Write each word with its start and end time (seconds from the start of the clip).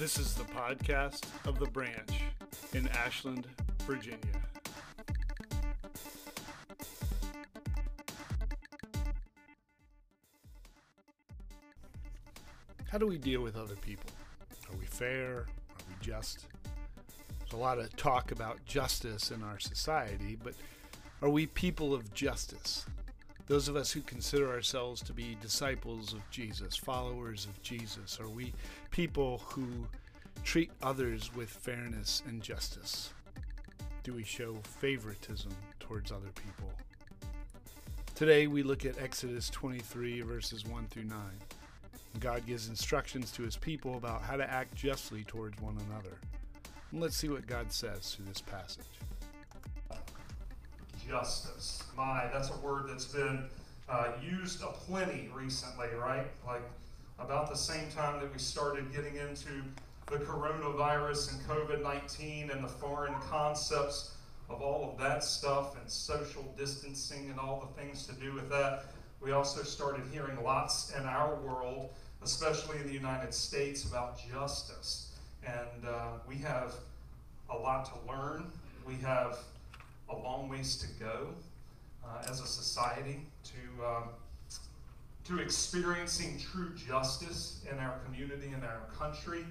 This 0.00 0.18
is 0.18 0.32
the 0.32 0.44
podcast 0.44 1.26
of 1.46 1.58
the 1.58 1.66
branch 1.66 2.22
in 2.72 2.88
Ashland, 2.88 3.46
Virginia. 3.82 4.18
How 12.88 12.96
do 12.96 13.06
we 13.06 13.18
deal 13.18 13.42
with 13.42 13.56
other 13.56 13.76
people? 13.76 14.08
Are 14.72 14.76
we 14.78 14.86
fair? 14.86 15.40
Are 15.40 15.46
we 15.86 15.94
just? 16.00 16.46
There's 17.40 17.52
a 17.52 17.58
lot 17.58 17.78
of 17.78 17.94
talk 17.96 18.32
about 18.32 18.64
justice 18.64 19.30
in 19.30 19.42
our 19.42 19.58
society, 19.58 20.38
but 20.42 20.54
are 21.20 21.28
we 21.28 21.44
people 21.44 21.92
of 21.92 22.14
justice? 22.14 22.86
Those 23.50 23.66
of 23.66 23.74
us 23.74 23.90
who 23.90 24.00
consider 24.02 24.48
ourselves 24.48 25.02
to 25.02 25.12
be 25.12 25.36
disciples 25.42 26.12
of 26.12 26.20
Jesus, 26.30 26.76
followers 26.76 27.46
of 27.46 27.60
Jesus, 27.62 28.20
are 28.20 28.28
we 28.28 28.52
people 28.92 29.42
who 29.44 29.88
treat 30.44 30.70
others 30.82 31.34
with 31.34 31.48
fairness 31.48 32.22
and 32.26 32.42
justice? 32.42 33.12
Do 34.02 34.14
we 34.14 34.24
show 34.24 34.56
favoritism 34.80 35.52
towards 35.78 36.10
other 36.10 36.30
people? 36.34 36.70
Today 38.14 38.46
we 38.46 38.62
look 38.62 38.84
at 38.84 39.00
Exodus 39.00 39.48
23, 39.50 40.22
verses 40.22 40.64
1 40.66 40.86
through 40.88 41.04
9. 41.04 41.18
God 42.18 42.44
gives 42.46 42.68
instructions 42.68 43.30
to 43.32 43.42
his 43.42 43.56
people 43.56 43.96
about 43.96 44.22
how 44.22 44.36
to 44.36 44.50
act 44.50 44.74
justly 44.74 45.24
towards 45.24 45.60
one 45.60 45.76
another. 45.88 46.16
Let's 46.92 47.16
see 47.16 47.28
what 47.28 47.46
God 47.46 47.70
says 47.72 48.14
through 48.14 48.26
this 48.26 48.40
passage. 48.40 48.84
Justice. 51.08 51.84
My, 51.96 52.28
that's 52.32 52.50
a 52.50 52.56
word 52.58 52.88
that's 52.88 53.06
been 53.06 53.44
uh, 53.88 54.08
used 54.22 54.62
aplenty 54.62 55.30
recently, 55.34 55.88
right? 55.98 56.26
Like 56.46 56.62
about 57.18 57.48
the 57.48 57.56
same 57.56 57.90
time 57.90 58.20
that 58.20 58.32
we 58.32 58.38
started 58.38 58.92
getting 58.92 59.16
into 59.16 59.62
the 60.10 60.18
coronavirus 60.18 61.32
and 61.32 61.40
COVID 61.48 61.82
19 61.84 62.50
and 62.50 62.64
the 62.64 62.68
foreign 62.68 63.14
concepts 63.30 64.16
of 64.48 64.60
all 64.60 64.90
of 64.90 64.98
that 64.98 65.22
stuff 65.22 65.80
and 65.80 65.88
social 65.88 66.52
distancing 66.58 67.30
and 67.30 67.38
all 67.38 67.60
the 67.60 67.80
things 67.80 68.06
to 68.06 68.12
do 68.14 68.32
with 68.34 68.50
that. 68.50 68.86
We 69.22 69.30
also 69.30 69.62
started 69.62 70.02
hearing 70.12 70.42
lots 70.42 70.92
in 70.98 71.04
our 71.04 71.36
world, 71.36 71.90
especially 72.24 72.78
in 72.78 72.88
the 72.88 72.92
United 72.92 73.32
States, 73.32 73.84
about 73.84 74.18
justice. 74.28 75.12
And 75.46 75.86
uh, 75.86 76.18
we 76.26 76.36
have 76.38 76.74
a 77.48 77.56
lot 77.56 77.84
to 77.86 78.12
learn. 78.12 78.50
We 78.84 78.94
have 78.96 79.38
a 80.08 80.16
long 80.16 80.48
ways 80.48 80.76
to 80.78 81.04
go 81.04 81.28
uh, 82.04 82.28
as 82.28 82.40
a 82.40 82.46
society 82.46 83.20
to, 83.44 83.86
um, 83.86 84.04
to 85.26 85.38
experiencing 85.38 86.40
true 86.50 86.72
justice 86.74 87.64
in 87.70 87.78
our 87.78 88.00
community 88.06 88.48
and 88.52 88.64
our 88.64 88.80
country. 88.98 89.44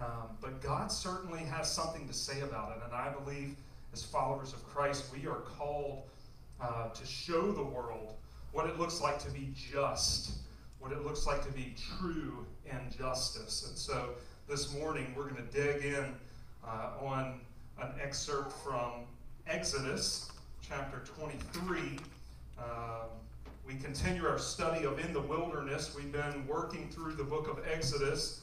Um, 0.00 0.36
but 0.40 0.62
God 0.62 0.90
certainly 0.90 1.40
has 1.40 1.70
something 1.70 2.06
to 2.08 2.14
say 2.14 2.40
about 2.40 2.76
it. 2.76 2.82
And 2.84 2.94
I 2.94 3.10
believe, 3.10 3.54
as 3.92 4.02
followers 4.02 4.52
of 4.52 4.64
Christ, 4.66 5.04
we 5.12 5.26
are 5.26 5.40
called 5.40 6.04
uh, 6.60 6.88
to 6.88 7.06
show 7.06 7.52
the 7.52 7.62
world 7.62 8.14
what 8.52 8.66
it 8.66 8.78
looks 8.78 9.00
like 9.00 9.18
to 9.20 9.30
be 9.30 9.52
just, 9.54 10.32
what 10.78 10.92
it 10.92 11.04
looks 11.04 11.26
like 11.26 11.44
to 11.46 11.52
be 11.52 11.74
true 11.98 12.46
in 12.64 12.78
justice. 12.96 13.66
And 13.68 13.76
so 13.76 14.10
this 14.48 14.74
morning 14.74 15.14
we're 15.16 15.28
going 15.28 15.36
to 15.36 15.52
dig 15.52 15.84
in 15.84 16.14
uh, 16.66 16.90
on 17.00 17.40
an 17.80 17.90
excerpt 18.02 18.52
from 18.64 19.04
Exodus 19.46 20.32
chapter 20.66 21.02
23. 21.18 21.98
Uh, 22.58 22.62
we 23.66 23.74
continue 23.76 24.26
our 24.26 24.38
study 24.38 24.84
of 24.84 24.98
In 24.98 25.12
the 25.12 25.20
Wilderness. 25.20 25.94
We've 25.94 26.10
been 26.10 26.46
working 26.46 26.88
through 26.88 27.14
the 27.14 27.24
book 27.24 27.48
of 27.48 27.60
Exodus. 27.70 28.42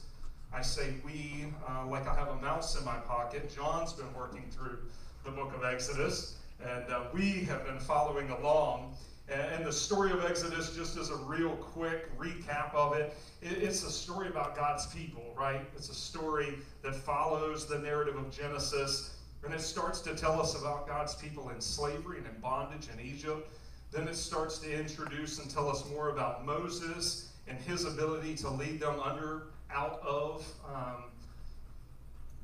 I 0.52 0.62
say 0.62 0.94
we, 1.04 1.46
uh, 1.68 1.86
like 1.86 2.08
I 2.08 2.14
have 2.14 2.28
a 2.28 2.36
mouse 2.36 2.78
in 2.78 2.84
my 2.84 2.96
pocket. 2.96 3.54
John's 3.54 3.92
been 3.92 4.12
working 4.14 4.44
through 4.50 4.78
the 5.24 5.30
book 5.30 5.54
of 5.54 5.64
Exodus, 5.64 6.36
and 6.64 6.90
uh, 6.90 7.02
we 7.12 7.44
have 7.44 7.64
been 7.66 7.78
following 7.78 8.30
along. 8.30 8.94
And 9.30 9.66
the 9.66 9.72
story 9.72 10.10
of 10.10 10.24
Exodus, 10.24 10.74
just 10.74 10.96
as 10.96 11.10
a 11.10 11.16
real 11.16 11.50
quick 11.50 12.16
recap 12.18 12.74
of 12.74 12.96
it, 12.96 13.14
it's 13.42 13.84
a 13.84 13.90
story 13.90 14.28
about 14.28 14.56
God's 14.56 14.86
people, 14.86 15.34
right? 15.36 15.60
It's 15.76 15.90
a 15.90 15.94
story 15.94 16.54
that 16.82 16.94
follows 16.94 17.66
the 17.66 17.78
narrative 17.78 18.16
of 18.16 18.30
Genesis, 18.30 19.16
and 19.44 19.52
it 19.52 19.60
starts 19.60 20.00
to 20.00 20.14
tell 20.14 20.40
us 20.40 20.58
about 20.58 20.88
God's 20.88 21.14
people 21.14 21.50
in 21.50 21.60
slavery 21.60 22.18
and 22.18 22.26
in 22.26 22.40
bondage 22.40 22.88
in 22.92 23.04
Egypt. 23.04 23.52
Then 23.92 24.08
it 24.08 24.16
starts 24.16 24.58
to 24.60 24.72
introduce 24.72 25.38
and 25.38 25.50
tell 25.50 25.68
us 25.68 25.88
more 25.90 26.08
about 26.08 26.46
Moses 26.46 27.28
and 27.46 27.58
his 27.58 27.84
ability 27.84 28.34
to 28.36 28.50
lead 28.50 28.80
them 28.80 28.98
under, 29.00 29.48
out 29.72 30.00
of 30.02 30.46
um, 30.66 31.04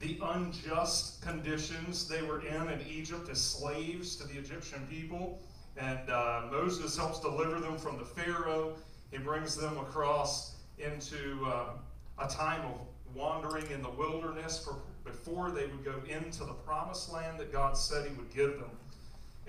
the 0.01 0.19
unjust 0.23 1.23
conditions 1.23 2.07
they 2.09 2.23
were 2.23 2.45
in 2.47 2.69
in 2.69 2.81
Egypt 2.89 3.29
as 3.31 3.41
slaves 3.41 4.17
to 4.17 4.27
the 4.27 4.39
Egyptian 4.39 4.87
people. 4.91 5.41
And 5.77 6.11
uh, 6.11 6.43
Moses 6.51 6.97
helps 6.97 7.21
deliver 7.21 7.61
them 7.61 7.79
from 7.79 7.99
the 7.99 8.05
Pharaoh. 8.05 8.75
He 9.11 9.19
brings 9.19 9.57
them 9.57 9.77
across 9.79 10.57
into 10.79 11.45
uh, 11.47 11.71
a 12.19 12.29
time 12.29 12.63
of 12.67 12.81
wandering 13.15 13.71
in 13.71 13.83
the 13.83 13.91
wilderness 13.91 14.63
for, 14.65 14.77
before 15.05 15.51
they 15.51 15.67
would 15.67 15.85
go 15.85 15.95
into 16.09 16.45
the 16.45 16.53
promised 16.67 17.13
land 17.13 17.39
that 17.39 17.53
God 17.53 17.77
said 17.77 18.07
He 18.07 18.15
would 18.15 18.33
give 18.35 18.59
them. 18.59 18.71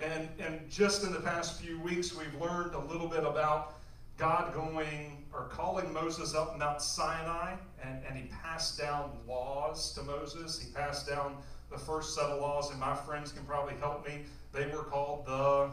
And, 0.02 0.30
and 0.40 0.70
just 0.70 1.04
in 1.04 1.14
the 1.14 1.22
past 1.22 1.62
few 1.62 1.80
weeks, 1.80 2.16
we've 2.16 2.42
learned 2.42 2.76
a 2.76 2.80
little 2.80 3.08
bit 3.08 3.24
about 3.24 3.76
God 4.18 4.54
going 4.54 5.26
or 5.34 5.46
calling 5.50 5.92
Moses 5.92 6.34
up 6.34 6.58
Mount 6.58 6.82
Sinai, 6.82 7.56
and, 7.84 8.00
and 8.08 8.18
he 8.18 8.30
passed 8.30 8.80
down 8.80 9.12
laws 9.28 9.94
to 9.94 10.04
Moses. 10.04 10.60
He 10.60 10.72
passed 10.72 11.08
down 11.08 11.36
the 11.70 11.78
first 11.78 12.16
set 12.16 12.26
of 12.26 12.40
laws, 12.42 12.72
and 12.72 12.80
my 12.80 12.96
friends 12.96 13.32
can 13.32 13.44
probably 13.44 13.76
help 13.76 14.08
me. 14.08 14.22
They 14.54 14.68
were 14.68 14.84
called 14.84 15.26
the 15.26 15.70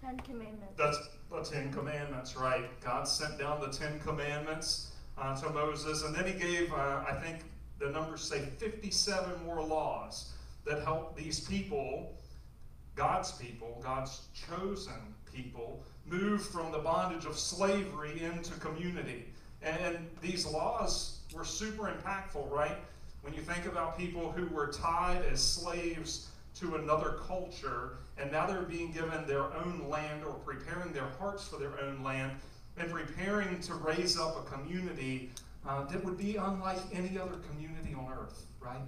Ten 0.00 0.18
Commandments. 0.18 0.74
That's 0.76 0.98
the 1.30 1.42
Ten 1.42 1.72
Commandments, 1.72 2.36
right? 2.36 2.64
God 2.80 3.06
sent 3.06 3.38
down 3.38 3.60
the 3.60 3.68
Ten 3.68 4.00
Commandments 4.00 4.92
uh, 5.16 5.36
to 5.40 5.50
Moses, 5.50 6.02
and 6.02 6.14
then 6.14 6.26
he 6.26 6.32
gave, 6.32 6.72
uh, 6.72 7.04
I 7.08 7.14
think 7.22 7.44
the 7.78 7.90
numbers 7.90 8.22
say 8.22 8.40
57 8.40 9.44
more 9.44 9.62
laws 9.62 10.32
that 10.64 10.82
help 10.82 11.16
these 11.16 11.40
people, 11.40 12.18
God's 12.96 13.32
people, 13.32 13.80
God's 13.84 14.22
chosen 14.48 15.14
people, 15.34 15.82
move 16.06 16.46
from 16.46 16.72
the 16.72 16.78
bondage 16.78 17.24
of 17.24 17.38
slavery 17.38 18.22
into 18.22 18.52
community. 18.60 19.26
And 19.62 20.08
these 20.20 20.46
laws 20.46 21.18
were 21.34 21.44
super 21.44 21.84
impactful, 21.84 22.50
right? 22.50 22.76
When 23.22 23.32
you 23.32 23.40
think 23.40 23.66
about 23.66 23.96
people 23.98 24.30
who 24.32 24.46
were 24.54 24.68
tied 24.68 25.22
as 25.30 25.42
slaves 25.42 26.28
to 26.56 26.76
another 26.76 27.16
culture, 27.26 27.96
and 28.18 28.30
now 28.30 28.46
they're 28.46 28.62
being 28.62 28.92
given 28.92 29.26
their 29.26 29.42
own 29.42 29.86
land 29.88 30.24
or 30.24 30.34
preparing 30.34 30.92
their 30.92 31.08
hearts 31.18 31.48
for 31.48 31.56
their 31.56 31.80
own 31.80 32.02
land 32.02 32.32
and 32.76 32.90
preparing 32.90 33.60
to 33.60 33.74
raise 33.74 34.18
up 34.18 34.36
a 34.36 34.50
community 34.50 35.30
uh, 35.66 35.84
that 35.86 36.04
would 36.04 36.18
be 36.18 36.36
unlike 36.36 36.78
any 36.92 37.18
other 37.18 37.36
community 37.50 37.94
on 37.94 38.12
earth, 38.12 38.46
right? 38.60 38.82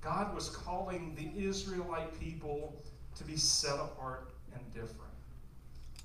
God 0.00 0.34
was 0.34 0.50
calling 0.50 1.14
the 1.16 1.42
Israelite 1.42 2.18
people 2.20 2.74
to 3.16 3.24
be 3.24 3.36
set 3.36 3.74
apart 3.74 4.30
and 4.54 4.62
different. 4.72 5.13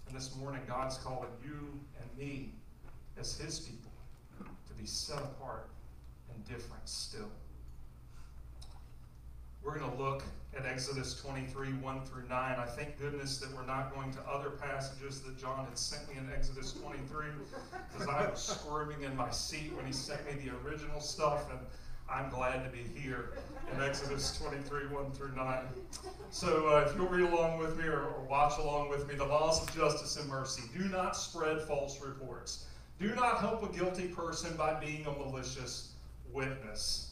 And 0.09 0.18
this 0.18 0.36
morning, 0.38 0.62
God's 0.68 0.97
calling 0.97 1.30
you 1.44 1.70
and 2.02 2.18
me 2.18 2.50
as 3.20 3.38
His 3.38 3.59
people 3.59 3.92
to 4.40 4.74
be 4.74 4.88
set 4.88 5.20
apart 5.20 5.70
and 6.34 6.44
different 6.46 6.90
still. 6.90 7.30
We're 9.62 9.78
going 9.78 9.92
to 9.92 10.02
look 10.02 10.24
at 10.58 10.66
Exodus 10.66 11.22
23, 11.22 11.74
1 11.74 12.02
through 12.06 12.28
9. 12.28 12.31
I 12.31 12.66
thank 12.66 12.97
goodness 12.97 13.38
that 13.38 13.53
we're 13.56 13.68
not 13.68 13.94
going 13.94 14.12
to 14.14 14.20
other 14.22 14.50
passages 14.50 15.22
that 15.22 15.38
John 15.38 15.66
had 15.66 15.78
sent 15.78 16.09
me 16.09 16.18
in 16.18 16.28
Exodus 16.34 16.74
23 16.74 17.28
because 17.94 18.08
I 18.08 18.31
was 18.31 18.41
squirming 18.41 19.03
in 19.03 19.16
my 19.16 19.29
seat 19.29 19.73
when 19.76 19.85
he 19.85 19.94
sent 19.94 20.26
me 20.26 20.44
the 20.44 20.52
original 20.67 21.02
stuff, 21.02 21.52
and 21.52 21.59
I'm 22.11 22.29
glad 22.29 22.64
to 22.64 22.70
be 22.70 22.84
here 23.00 23.34
in 23.72 23.82
Exodus 23.82 24.38
23, 24.40 24.88
1 24.88 25.11
through 25.11 25.35
9. 25.35 25.58
So 26.32 26.70
uh, 26.70 26.88
if 26.88 26.96
you'll 26.96 27.08
read 27.08 27.32
along 27.32 27.59
with 27.59 27.78
me 27.78 27.85
or, 27.85 28.02
or 28.02 28.26
watch 28.28 28.58
along 28.58 28.90
with 28.90 29.08
me, 29.08 29.16
the 29.16 29.26
laws 29.26 29.61
of 29.61 29.76
justice 29.76 30.17
and 30.17 30.28
mercy. 30.28 30.64
Do 30.76 30.85
not 30.85 31.16
spread 31.16 31.61
false 31.61 32.02
reports. 32.02 32.66
Do 33.00 33.14
not 33.14 33.40
help 33.40 33.64
a 33.64 33.78
guilty 33.78 34.08
person 34.08 34.58
by 34.58 34.73
being 34.79 35.06
a 35.06 35.11
malicious 35.11 35.94
witness. 36.34 37.11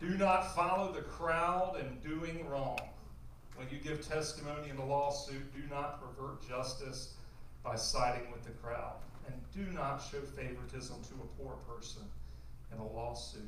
Do 0.00 0.10
not 0.10 0.54
follow 0.54 0.92
the 0.92 1.02
crowd 1.02 1.80
in 1.80 1.98
doing 2.08 2.46
wrong. 2.48 2.78
When 3.56 3.66
you 3.70 3.78
give 3.78 4.06
testimony 4.06 4.68
in 4.68 4.76
a 4.76 4.84
lawsuit, 4.84 5.54
do 5.54 5.62
not 5.70 5.98
pervert 6.00 6.46
justice 6.46 7.14
by 7.64 7.76
siding 7.76 8.30
with 8.30 8.44
the 8.44 8.50
crowd. 8.50 8.96
And 9.26 9.34
do 9.54 9.72
not 9.72 9.98
show 9.98 10.20
favoritism 10.20 10.96
to 11.02 11.14
a 11.14 11.42
poor 11.42 11.56
person 11.66 12.02
in 12.72 12.78
a 12.78 12.86
lawsuit. 12.86 13.42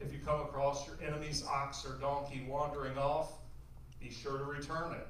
If 0.00 0.12
you 0.12 0.18
come 0.24 0.40
across 0.40 0.86
your 0.86 0.96
enemy's 1.06 1.44
ox 1.46 1.86
or 1.86 1.98
donkey 2.00 2.46
wandering 2.48 2.96
off, 2.96 3.32
be 4.00 4.10
sure 4.10 4.38
to 4.38 4.44
return 4.44 4.92
it. 4.92 5.06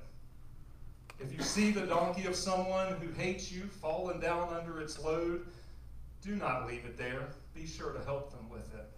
If 1.21 1.33
you 1.33 1.43
see 1.43 1.71
the 1.71 1.87
donkey 1.87 2.27
of 2.27 2.35
someone 2.35 2.95
who 2.95 3.13
hates 3.13 3.53
you 3.53 3.65
fallen 3.65 4.21
down 4.21 4.53
under 4.55 4.81
its 4.81 4.99
load, 4.99 5.47
do 6.23 6.35
not 6.35 6.67
leave 6.67 6.85
it 6.85 6.97
there. 6.97 7.29
Be 7.55 7.67
sure 7.67 7.93
to 7.93 8.03
help 8.05 8.31
them 8.31 8.49
with 8.51 8.75
it. 8.75 8.91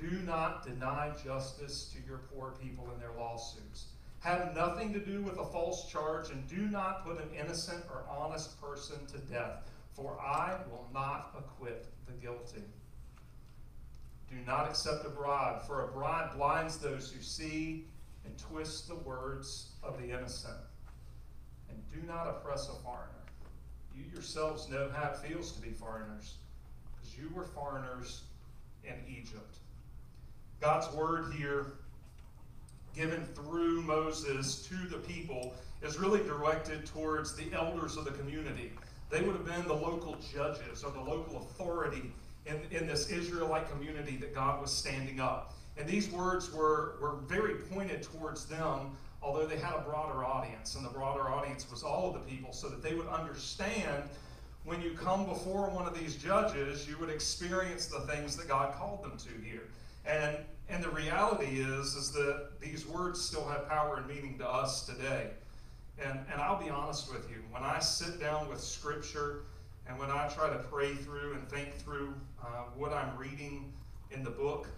Do 0.00 0.10
not 0.26 0.66
deny 0.66 1.12
justice 1.24 1.94
to 1.94 2.08
your 2.08 2.18
poor 2.18 2.54
people 2.60 2.88
in 2.92 3.00
their 3.00 3.12
lawsuits. 3.18 3.86
Have 4.20 4.56
nothing 4.56 4.92
to 4.94 4.98
do 4.98 5.20
with 5.20 5.38
a 5.38 5.44
false 5.44 5.90
charge, 5.90 6.30
and 6.30 6.48
do 6.48 6.68
not 6.68 7.04
put 7.04 7.20
an 7.20 7.28
innocent 7.38 7.84
or 7.90 8.04
honest 8.08 8.60
person 8.60 8.96
to 9.12 9.18
death, 9.18 9.70
for 9.94 10.20
I 10.20 10.58
will 10.68 10.88
not 10.92 11.34
acquit 11.38 11.86
the 12.06 12.12
guilty. 12.14 12.64
Do 14.28 14.36
not 14.46 14.68
accept 14.68 15.06
a 15.06 15.10
bribe, 15.10 15.62
for 15.62 15.84
a 15.84 15.92
bribe 15.92 16.36
blinds 16.36 16.78
those 16.78 17.10
who 17.10 17.22
see 17.22 17.86
and 18.24 18.36
twists 18.36 18.88
the 18.88 18.96
words 18.96 19.70
of 19.82 20.00
the 20.00 20.10
innocent. 20.10 20.56
And 21.68 21.78
do 21.92 22.06
not 22.06 22.26
oppress 22.26 22.68
a 22.68 22.82
foreigner. 22.82 23.10
You 23.96 24.04
yourselves 24.12 24.68
know 24.68 24.90
how 24.92 25.10
it 25.10 25.16
feels 25.18 25.52
to 25.52 25.62
be 25.62 25.70
foreigners, 25.70 26.34
because 26.96 27.16
you 27.16 27.30
were 27.32 27.44
foreigners 27.44 28.22
in 28.82 28.94
Egypt. 29.08 29.58
God's 30.60 30.92
word 30.94 31.32
here, 31.34 31.74
given 32.94 33.24
through 33.26 33.82
Moses 33.82 34.66
to 34.66 34.74
the 34.88 34.98
people, 34.98 35.54
is 35.82 35.98
really 35.98 36.22
directed 36.24 36.86
towards 36.86 37.36
the 37.36 37.52
elders 37.52 37.96
of 37.96 38.04
the 38.04 38.12
community. 38.12 38.72
They 39.10 39.22
would 39.22 39.34
have 39.34 39.46
been 39.46 39.66
the 39.66 39.74
local 39.74 40.16
judges 40.34 40.82
or 40.82 40.90
the 40.90 41.00
local 41.00 41.38
authority 41.38 42.12
in, 42.46 42.60
in 42.70 42.86
this 42.86 43.08
Israelite 43.10 43.70
community 43.70 44.16
that 44.16 44.34
God 44.34 44.60
was 44.60 44.72
standing 44.72 45.20
up. 45.20 45.54
And 45.76 45.88
these 45.88 46.10
words 46.10 46.52
were, 46.52 46.96
were 47.00 47.16
very 47.26 47.54
pointed 47.54 48.02
towards 48.02 48.46
them, 48.46 48.96
although 49.22 49.46
they 49.46 49.56
had 49.56 49.74
a 49.74 49.80
broader 49.80 50.24
audience. 50.24 50.74
And 50.74 50.84
the 50.84 50.90
broader 50.90 51.28
audience 51.28 51.68
was 51.70 51.82
all 51.82 52.08
of 52.08 52.14
the 52.14 52.30
people, 52.30 52.52
so 52.52 52.68
that 52.68 52.82
they 52.82 52.94
would 52.94 53.08
understand 53.08 54.04
when 54.64 54.80
you 54.80 54.92
come 54.92 55.26
before 55.26 55.68
one 55.68 55.86
of 55.86 55.98
these 55.98 56.16
judges, 56.16 56.88
you 56.88 56.96
would 56.98 57.10
experience 57.10 57.86
the 57.86 58.00
things 58.00 58.36
that 58.36 58.48
God 58.48 58.74
called 58.74 59.02
them 59.02 59.18
to 59.18 59.44
here. 59.44 59.68
And, 60.06 60.36
and 60.68 60.82
the 60.82 60.90
reality 60.90 61.60
is, 61.60 61.94
is 61.94 62.12
that 62.12 62.60
these 62.60 62.86
words 62.86 63.20
still 63.20 63.46
have 63.48 63.68
power 63.68 63.96
and 63.96 64.06
meaning 64.06 64.38
to 64.38 64.48
us 64.48 64.86
today. 64.86 65.30
And, 65.98 66.18
and 66.32 66.40
I'll 66.40 66.62
be 66.62 66.70
honest 66.70 67.12
with 67.12 67.28
you, 67.30 67.36
when 67.50 67.62
I 67.62 67.78
sit 67.78 68.20
down 68.20 68.48
with 68.48 68.60
Scripture 68.60 69.42
and 69.86 69.98
when 69.98 70.10
I 70.10 70.28
try 70.28 70.48
to 70.48 70.58
pray 70.58 70.94
through 70.94 71.34
and 71.34 71.48
think 71.48 71.74
through 71.76 72.14
uh, 72.42 72.64
what 72.76 72.92
I'm 72.92 73.16
reading 73.16 73.72
in 74.10 74.24
the 74.24 74.30
book, 74.30 74.68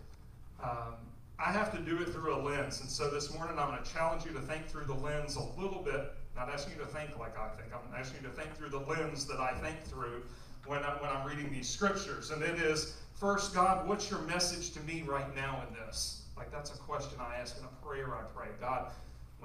um, 0.62 0.94
I 1.38 1.52
have 1.52 1.70
to 1.72 1.78
do 1.78 2.00
it 2.00 2.08
through 2.10 2.34
a 2.34 2.40
lens. 2.40 2.80
And 2.80 2.88
so 2.88 3.10
this 3.10 3.32
morning 3.34 3.58
I'm 3.58 3.70
going 3.70 3.82
to 3.82 3.90
challenge 3.90 4.24
you 4.24 4.32
to 4.32 4.40
think 4.40 4.66
through 4.66 4.84
the 4.84 4.94
lens 4.94 5.36
a 5.36 5.60
little 5.60 5.82
bit. 5.82 6.12
Not 6.34 6.50
asking 6.50 6.74
you 6.74 6.80
to 6.80 6.86
think 6.86 7.18
like 7.18 7.38
I 7.38 7.48
think. 7.48 7.72
I'm 7.72 7.98
asking 7.98 8.22
you 8.22 8.28
to 8.28 8.34
think 8.34 8.54
through 8.54 8.70
the 8.70 8.80
lens 8.80 9.26
that 9.26 9.40
I 9.40 9.52
think 9.52 9.82
through 9.84 10.22
when, 10.66 10.82
I, 10.82 10.90
when 11.00 11.10
I'm 11.10 11.26
reading 11.26 11.50
these 11.50 11.68
scriptures. 11.68 12.30
And 12.30 12.42
it 12.42 12.58
is, 12.58 12.96
first, 13.14 13.54
God, 13.54 13.88
what's 13.88 14.10
your 14.10 14.20
message 14.20 14.72
to 14.72 14.80
me 14.80 15.02
right 15.06 15.34
now 15.34 15.62
in 15.66 15.74
this? 15.74 16.22
Like 16.36 16.50
that's 16.50 16.74
a 16.74 16.78
question 16.78 17.18
I 17.20 17.36
ask 17.36 17.56
in 17.58 17.64
a 17.64 17.86
prayer 17.86 18.14
I 18.14 18.22
pray. 18.34 18.48
God, 18.60 18.90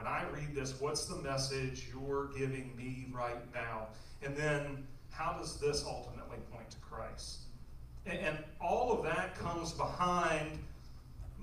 when 0.02 0.12
I 0.12 0.24
read 0.34 0.56
this, 0.56 0.74
what's 0.80 1.06
the 1.06 1.18
message 1.18 1.88
you're 1.94 2.30
giving 2.36 2.76
me 2.76 3.08
right 3.14 3.42
now? 3.54 3.88
And 4.24 4.36
then 4.36 4.88
how 5.12 5.34
does 5.34 5.60
this 5.60 5.86
ultimately 5.86 6.38
point 6.52 6.72
to 6.72 6.78
Christ? 6.78 7.42
And, 8.08 8.18
and 8.18 8.38
all 8.60 8.92
of 8.92 9.04
that 9.04 9.38
comes 9.38 9.74
behind 9.74 10.58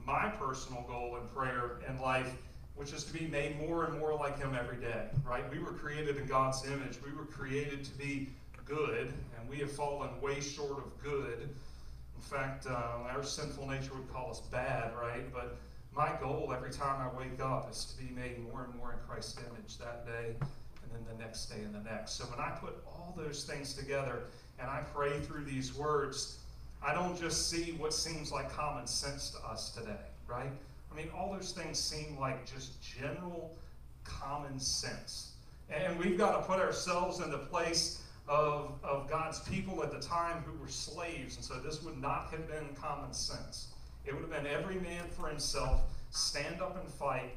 my 0.04 0.30
personal 0.30 0.82
goal 0.88 1.18
in 1.20 1.28
prayer 1.28 1.78
and 1.86 2.00
life, 2.00 2.32
which 2.74 2.92
is 2.92 3.04
to 3.04 3.12
be 3.12 3.28
made 3.28 3.60
more 3.60 3.84
and 3.84 3.96
more 3.96 4.14
like 4.14 4.38
Him 4.38 4.56
every 4.58 4.78
day, 4.78 5.06
right? 5.24 5.48
We 5.52 5.60
were 5.60 5.72
created 5.72 6.16
in 6.16 6.26
God's 6.26 6.66
image. 6.66 6.98
We 7.04 7.16
were 7.16 7.26
created 7.26 7.84
to 7.84 7.92
be 7.92 8.28
good, 8.64 9.12
and 9.38 9.48
we 9.48 9.58
have 9.58 9.70
fallen 9.70 10.20
way 10.20 10.40
short 10.40 10.78
of 10.78 11.00
good. 11.00 11.42
In 11.42 12.22
fact, 12.22 12.66
uh, 12.66 12.72
our 13.08 13.22
sinful 13.22 13.68
nature 13.68 13.94
would 13.94 14.12
call 14.12 14.32
us 14.32 14.40
bad, 14.50 14.92
right? 15.00 15.32
But 15.32 15.58
my 15.94 16.12
goal 16.20 16.52
every 16.54 16.70
time 16.70 17.00
I 17.00 17.16
wake 17.18 17.40
up 17.40 17.70
is 17.70 17.84
to 17.86 18.02
be 18.02 18.12
made 18.14 18.38
more 18.50 18.64
and 18.64 18.74
more 18.76 18.92
in 18.92 18.98
Christ's 19.08 19.38
image 19.38 19.78
that 19.78 20.06
day, 20.06 20.34
and 20.38 20.92
then 20.92 21.04
the 21.10 21.22
next 21.22 21.46
day 21.46 21.62
and 21.62 21.74
the 21.74 21.82
next. 21.90 22.12
So 22.12 22.24
when 22.24 22.40
I 22.40 22.50
put 22.50 22.74
all 22.86 23.14
those 23.16 23.44
things 23.44 23.74
together 23.74 24.24
and 24.58 24.68
I 24.68 24.82
pray 24.94 25.18
through 25.20 25.44
these 25.44 25.74
words, 25.74 26.38
I 26.82 26.94
don't 26.94 27.18
just 27.20 27.50
see 27.50 27.72
what 27.72 27.92
seems 27.92 28.30
like 28.30 28.52
common 28.52 28.86
sense 28.86 29.30
to 29.30 29.48
us 29.48 29.70
today, 29.70 30.00
right? 30.28 30.50
I 30.90 30.96
mean, 30.96 31.08
all 31.16 31.32
those 31.32 31.52
things 31.52 31.78
seem 31.78 32.16
like 32.18 32.50
just 32.50 32.80
general 32.82 33.56
common 34.04 34.58
sense. 34.58 35.32
And 35.70 35.98
we've 35.98 36.16
got 36.16 36.40
to 36.40 36.46
put 36.46 36.60
ourselves 36.60 37.20
in 37.20 37.30
the 37.30 37.38
place 37.38 38.02
of, 38.28 38.72
of 38.82 39.08
God's 39.10 39.40
people 39.40 39.82
at 39.82 39.90
the 39.90 40.00
time 40.00 40.42
who 40.46 40.58
were 40.58 40.68
slaves. 40.68 41.36
And 41.36 41.44
so 41.44 41.54
this 41.54 41.82
would 41.82 42.00
not 42.00 42.28
have 42.30 42.48
been 42.48 42.74
common 42.80 43.12
sense. 43.12 43.68
It 44.08 44.14
would 44.14 44.22
have 44.22 44.42
been 44.42 44.50
every 44.50 44.76
man 44.76 45.04
for 45.10 45.28
himself, 45.28 45.82
stand 46.10 46.62
up 46.62 46.82
and 46.82 46.90
fight, 46.90 47.30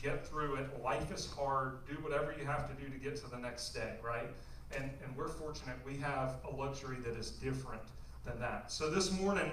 get 0.00 0.26
through 0.26 0.54
it. 0.54 0.82
Life 0.82 1.12
is 1.12 1.30
hard. 1.36 1.86
Do 1.86 1.94
whatever 1.96 2.34
you 2.38 2.46
have 2.46 2.66
to 2.66 2.82
do 2.82 2.90
to 2.90 2.98
get 2.98 3.16
to 3.16 3.30
the 3.30 3.36
next 3.36 3.74
day, 3.74 3.92
right? 4.02 4.30
And, 4.74 4.84
and 5.04 5.14
we're 5.16 5.28
fortunate 5.28 5.76
we 5.86 5.96
have 5.98 6.36
a 6.50 6.56
luxury 6.56 6.96
that 7.04 7.14
is 7.16 7.30
different 7.30 7.82
than 8.24 8.40
that. 8.40 8.72
So 8.72 8.88
this 8.88 9.12
morning, 9.12 9.50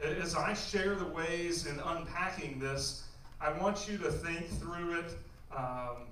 as 0.00 0.34
I 0.34 0.54
share 0.54 0.96
the 0.96 1.06
ways 1.06 1.66
in 1.66 1.78
unpacking 1.78 2.58
this, 2.58 3.04
I 3.40 3.52
want 3.52 3.88
you 3.88 3.96
to 3.98 4.10
think 4.10 4.48
through 4.60 4.98
it. 4.98 5.16
Um, 5.56 6.08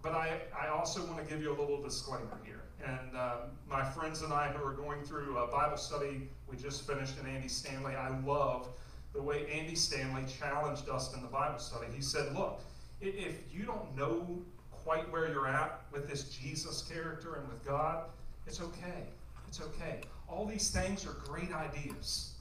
but 0.00 0.12
I, 0.12 0.40
I 0.58 0.68
also 0.68 1.04
want 1.06 1.18
to 1.18 1.24
give 1.24 1.42
you 1.42 1.50
a 1.50 1.58
little 1.60 1.82
disclaimer 1.82 2.38
here. 2.44 2.62
And 2.86 3.16
uh, 3.16 3.36
my 3.68 3.84
friends 3.84 4.22
and 4.22 4.32
I 4.32 4.48
who 4.48 4.64
are 4.64 4.72
going 4.72 5.02
through 5.02 5.38
a 5.38 5.48
Bible 5.48 5.76
study 5.76 6.28
we 6.48 6.56
just 6.56 6.86
finished 6.86 7.14
in 7.18 7.26
Andy 7.26 7.48
Stanley, 7.48 7.96
I 7.96 8.16
love 8.20 8.68
the 9.12 9.22
way 9.22 9.50
Andy 9.50 9.74
Stanley 9.74 10.24
challenged 10.38 10.88
us 10.88 11.14
in 11.14 11.22
the 11.22 11.28
Bible 11.28 11.58
study. 11.58 11.86
He 11.94 12.02
said, 12.02 12.34
Look, 12.34 12.60
if 13.00 13.36
you 13.52 13.64
don't 13.64 13.96
know 13.96 14.38
quite 14.70 15.10
where 15.10 15.28
you're 15.28 15.48
at 15.48 15.82
with 15.92 16.08
this 16.08 16.24
Jesus 16.24 16.82
character 16.82 17.36
and 17.36 17.48
with 17.48 17.64
God, 17.64 18.04
it's 18.46 18.60
okay. 18.60 19.04
It's 19.48 19.60
okay. 19.60 20.00
All 20.28 20.46
these 20.46 20.70
things 20.70 21.06
are 21.06 21.12
great 21.24 21.52
ideas. 21.52 22.34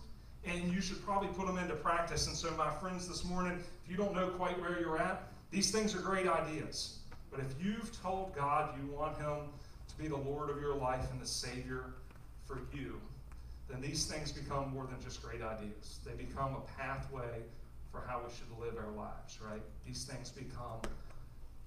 And 0.46 0.72
you 0.72 0.80
should 0.80 1.04
probably 1.04 1.30
put 1.30 1.48
them 1.48 1.58
into 1.58 1.76
practice. 1.76 2.28
And 2.28 2.36
so, 2.36 2.52
my 2.52 2.70
friends, 2.70 3.08
this 3.08 3.26
morning, 3.26 3.60
if 3.84 3.92
you 3.92 3.98
don't 3.98 4.14
know 4.14 4.30
quite 4.30 4.60
where 4.62 4.80
you're 4.80 4.98
at, 4.98 5.24
these 5.52 5.72
things 5.72 5.96
are 5.96 6.00
great 6.00 6.28
ideas. 6.28 7.00
But 7.32 7.42
if 7.42 7.54
you've 7.62 7.92
told 8.02 8.36
God 8.36 8.74
you 8.80 8.96
want 8.96 9.18
Him 9.18 9.50
to 9.88 9.98
be 9.98 10.08
the 10.08 10.18
Lord 10.18 10.50
of 10.50 10.62
your 10.62 10.76
life 10.76 11.12
and 11.12 11.22
the 11.22 11.28
Savior 11.28 11.86
for 12.46 12.62
you, 12.74 13.00
then 13.70 13.82
these 13.82 14.06
things 14.06 14.32
become 14.32 14.74
more 14.74 14.86
than 14.86 15.00
just 15.02 15.22
great 15.22 15.42
ideas. 15.42 16.00
They 16.06 16.14
become 16.14 16.56
a 16.56 16.82
pathway 16.82 17.44
for 17.92 18.04
how 18.08 18.22
we 18.26 18.34
should 18.34 18.50
live 18.60 18.78
our 18.78 18.92
lives, 18.92 19.40
right? 19.46 19.62
These 19.86 20.06
things 20.06 20.30
become 20.30 20.82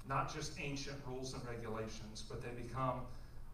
not 0.09 0.35
just 0.35 0.53
ancient 0.61 0.97
rules 1.07 1.35
and 1.35 1.43
regulations, 1.47 2.25
but 2.29 2.43
they 2.43 2.51
become 2.61 3.03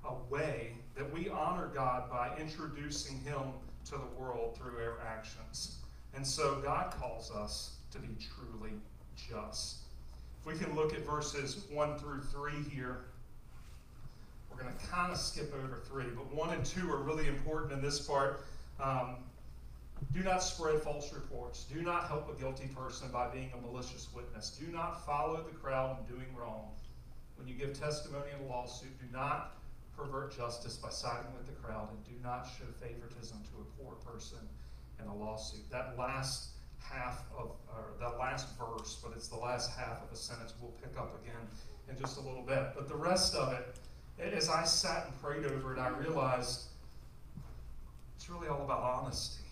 a 0.05 0.15
way 0.33 0.73
that 0.97 1.13
we 1.13 1.29
honor 1.29 1.71
God 1.75 2.11
by 2.11 2.31
introducing 2.41 3.19
Him 3.19 3.53
to 3.87 3.93
the 3.93 4.21
world 4.21 4.57
through 4.57 4.79
our 4.83 4.99
actions. 5.07 5.79
And 6.15 6.27
so 6.27 6.61
God 6.65 6.93
calls 6.99 7.31
us 7.31 7.77
to 7.93 7.99
be 7.99 8.09
truly 8.19 8.73
just. 9.17 9.79
If 10.41 10.47
we 10.47 10.59
can 10.59 10.75
look 10.75 10.95
at 10.95 11.05
verses 11.05 11.65
1 11.71 11.99
through 11.99 12.23
3 12.23 12.53
here, 12.71 13.05
we're 14.51 14.63
going 14.63 14.75
to 14.75 14.87
kind 14.87 15.13
of 15.13 15.19
skip 15.19 15.53
over 15.65 15.77
3, 15.77 16.05
but 16.17 16.35
1 16.35 16.55
and 16.55 16.65
2 16.65 16.91
are 16.91 17.03
really 17.03 17.29
important 17.29 17.73
in 17.73 17.83
this 17.83 18.01
part. 18.01 18.45
Um, 18.81 19.17
do 20.13 20.21
not 20.21 20.43
spread 20.43 20.81
false 20.81 21.13
reports. 21.13 21.65
Do 21.65 21.83
not 21.83 22.07
help 22.07 22.31
a 22.35 22.41
guilty 22.41 22.69
person 22.69 23.09
by 23.13 23.29
being 23.29 23.51
a 23.53 23.61
malicious 23.61 24.09
witness. 24.15 24.51
Do 24.51 24.71
not 24.73 25.05
follow 25.05 25.43
the 25.43 25.57
crowd 25.57 25.99
in 25.99 26.15
doing 26.15 26.27
wrong. 26.37 26.71
When 27.37 27.47
you 27.47 27.55
give 27.55 27.79
testimony 27.79 28.27
in 28.39 28.47
a 28.47 28.49
lawsuit, 28.49 28.99
do 28.99 29.07
not 29.13 29.57
pervert 29.97 30.37
justice 30.37 30.77
by 30.77 30.91
siding 30.91 31.33
with 31.37 31.47
the 31.47 31.53
crowd 31.61 31.89
and 31.91 32.05
do 32.05 32.23
not 32.23 32.47
show 32.47 32.65
favoritism 32.81 33.39
to 33.39 33.61
a 33.61 33.83
poor 33.83 33.95
person 33.97 34.39
in 35.01 35.09
a 35.09 35.15
lawsuit. 35.15 35.69
That 35.71 35.97
last 35.99 36.51
half 36.81 37.25
of, 37.37 37.51
or 37.69 37.93
that 38.01 38.19
last 38.19 38.47
verse, 38.59 38.99
but 39.03 39.13
it's 39.17 39.29
the 39.29 39.37
last 39.37 39.77
half 39.77 40.03
of 40.03 40.13
a 40.13 40.17
sentence 40.17 40.55
we'll 40.61 40.73
pick 40.73 40.99
up 40.99 41.21
again 41.23 41.47
in 41.89 41.99
just 41.99 42.19
a 42.19 42.21
little 42.21 42.43
bit. 42.43 42.71
But 42.75 42.89
the 42.89 42.97
rest 42.97 43.35
of 43.35 43.53
it, 43.53 43.77
as 44.21 44.49
I 44.49 44.65
sat 44.65 45.07
and 45.07 45.23
prayed 45.23 45.45
over 45.45 45.75
it, 45.75 45.79
I 45.79 45.89
realized 45.89 46.65
it's 48.17 48.29
really 48.29 48.49
all 48.49 48.63
about 48.63 48.81
honesty. 48.81 49.45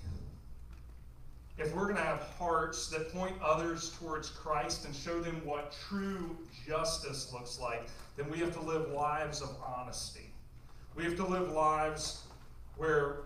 If 1.58 1.74
we're 1.74 1.84
going 1.84 1.96
to 1.96 2.02
have 2.02 2.20
hearts 2.38 2.88
that 2.88 3.12
point 3.12 3.34
others 3.42 3.96
towards 3.98 4.28
Christ 4.28 4.84
and 4.84 4.94
show 4.94 5.20
them 5.20 5.40
what 5.44 5.74
true 5.88 6.36
justice 6.66 7.32
looks 7.32 7.58
like, 7.58 7.88
then 8.16 8.30
we 8.30 8.38
have 8.38 8.52
to 8.54 8.60
live 8.60 8.90
lives 8.90 9.40
of 9.40 9.56
honesty. 9.64 10.30
We 10.94 11.04
have 11.04 11.16
to 11.16 11.26
live 11.26 11.50
lives 11.52 12.24
where 12.76 13.20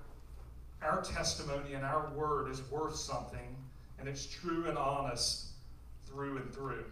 our 0.82 1.02
testimony 1.02 1.74
and 1.74 1.84
our 1.84 2.10
word 2.14 2.50
is 2.50 2.62
worth 2.70 2.94
something 2.94 3.56
and 3.98 4.08
it's 4.08 4.26
true 4.26 4.66
and 4.66 4.78
honest 4.78 5.48
through 6.06 6.38
and 6.38 6.54
through. 6.54 6.84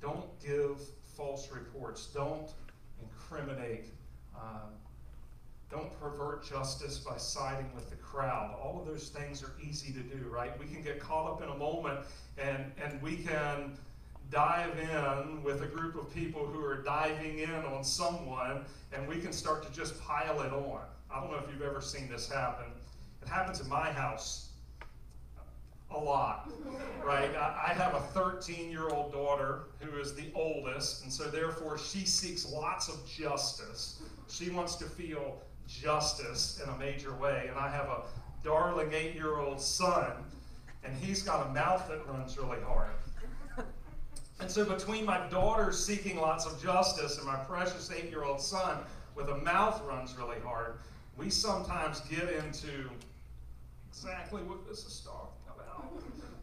Don't 0.00 0.26
give 0.44 0.80
false 1.16 1.50
reports. 1.50 2.06
Don't 2.06 2.50
incriminate 3.30 3.86
um, 4.34 4.70
Don't 5.70 5.98
pervert 6.00 6.48
justice 6.48 6.98
by 6.98 7.16
siding 7.16 7.70
with 7.74 7.90
the 7.90 7.96
crowd. 7.96 8.56
All 8.62 8.80
of 8.80 8.86
those 8.86 9.08
things 9.08 9.42
are 9.42 9.52
easy 9.62 9.92
to 9.92 10.00
do, 10.00 10.28
right? 10.30 10.58
We 10.58 10.66
can 10.66 10.82
get 10.82 10.98
caught 11.00 11.30
up 11.30 11.42
in 11.42 11.48
a 11.48 11.56
moment 11.56 12.00
and, 12.38 12.72
and 12.82 13.00
we 13.02 13.16
can 13.16 13.76
dive 14.30 14.78
in 14.78 15.42
with 15.42 15.62
a 15.62 15.66
group 15.66 15.94
of 15.96 16.14
people 16.14 16.46
who 16.46 16.64
are 16.64 16.82
diving 16.82 17.40
in 17.40 17.50
on 17.50 17.82
someone 17.84 18.64
and 18.92 19.06
we 19.06 19.20
can 19.20 19.32
start 19.32 19.62
to 19.66 19.72
just 19.72 20.00
pile 20.00 20.40
it 20.42 20.52
on. 20.52 20.80
I 21.10 21.20
don't 21.20 21.30
know 21.30 21.38
if 21.38 21.52
you've 21.52 21.62
ever 21.62 21.80
seen 21.80 22.08
this 22.08 22.30
happen. 22.30 22.66
It 23.22 23.28
happens 23.28 23.60
in 23.60 23.68
my 23.68 23.90
house 23.90 24.47
a 25.90 25.98
lot, 25.98 26.50
right? 27.02 27.34
I, 27.34 27.72
have 27.74 27.94
a 27.94 28.00
13 28.00 28.70
year 28.70 28.88
old 28.88 29.12
daughter 29.12 29.64
who 29.80 29.98
is 29.98 30.14
the 30.14 30.26
oldest, 30.34 31.02
and 31.02 31.12
so 31.12 31.24
therefore 31.24 31.78
she 31.78 32.04
seeks 32.04 32.50
lots 32.50 32.88
of 32.88 33.06
justice. 33.08 34.02
She 34.28 34.50
wants 34.50 34.76
to 34.76 34.84
feel 34.84 35.40
justice 35.66 36.60
in 36.62 36.68
a 36.70 36.76
major 36.76 37.14
way. 37.14 37.46
And 37.48 37.58
I 37.58 37.70
have 37.70 37.86
a 37.86 38.02
darling 38.44 38.92
eight 38.92 39.14
year 39.14 39.38
old 39.38 39.60
son, 39.60 40.12
and 40.84 40.94
he's 40.96 41.22
got 41.22 41.46
a 41.46 41.50
mouth 41.50 41.88
that 41.88 42.06
runs 42.06 42.36
really 42.36 42.60
hard. 42.62 42.90
And 44.40 44.48
so, 44.48 44.64
between 44.64 45.04
my 45.04 45.26
daughter 45.30 45.72
seeking 45.72 46.16
lots 46.16 46.46
of 46.46 46.62
justice 46.62 47.18
and 47.18 47.26
my 47.26 47.34
precious 47.36 47.90
eight 47.90 48.08
year 48.08 48.22
old 48.22 48.40
son 48.40 48.78
with 49.16 49.28
a 49.30 49.38
mouth 49.38 49.82
runs 49.84 50.16
really 50.16 50.38
hard, 50.44 50.74
we 51.16 51.28
sometimes 51.28 52.00
get 52.02 52.30
into 52.30 52.88
exactly 53.90 54.42
what 54.42 54.64
this 54.68 54.84
is 54.84 55.00
talking 55.04 55.37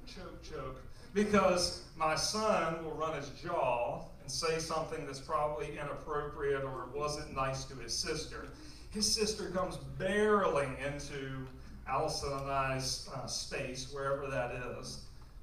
choke, 0.08 0.44
choke. 0.44 0.82
Because 1.14 1.84
my 1.96 2.16
son 2.16 2.84
will 2.84 2.92
run 2.92 3.16
his 3.16 3.30
jaw 3.30 4.04
and 4.22 4.32
say 4.32 4.60
something 4.60 5.06
that's 5.06 5.20
probably 5.20 5.78
inappropriate 5.80 6.64
or 6.64 6.88
wasn't 6.94 7.34
nice 7.36 7.64
to 7.66 7.76
his 7.76 7.94
sister. 7.94 8.48
His 8.92 9.12
sister 9.12 9.50
comes 9.50 9.78
barreling 10.00 10.76
into 10.86 11.46
Allison 11.88 12.34
and 12.34 12.50
I's 12.50 13.10
uh, 13.14 13.28
space, 13.28 13.92
wherever 13.94 14.28
that 14.28 14.52
is, 14.80 15.02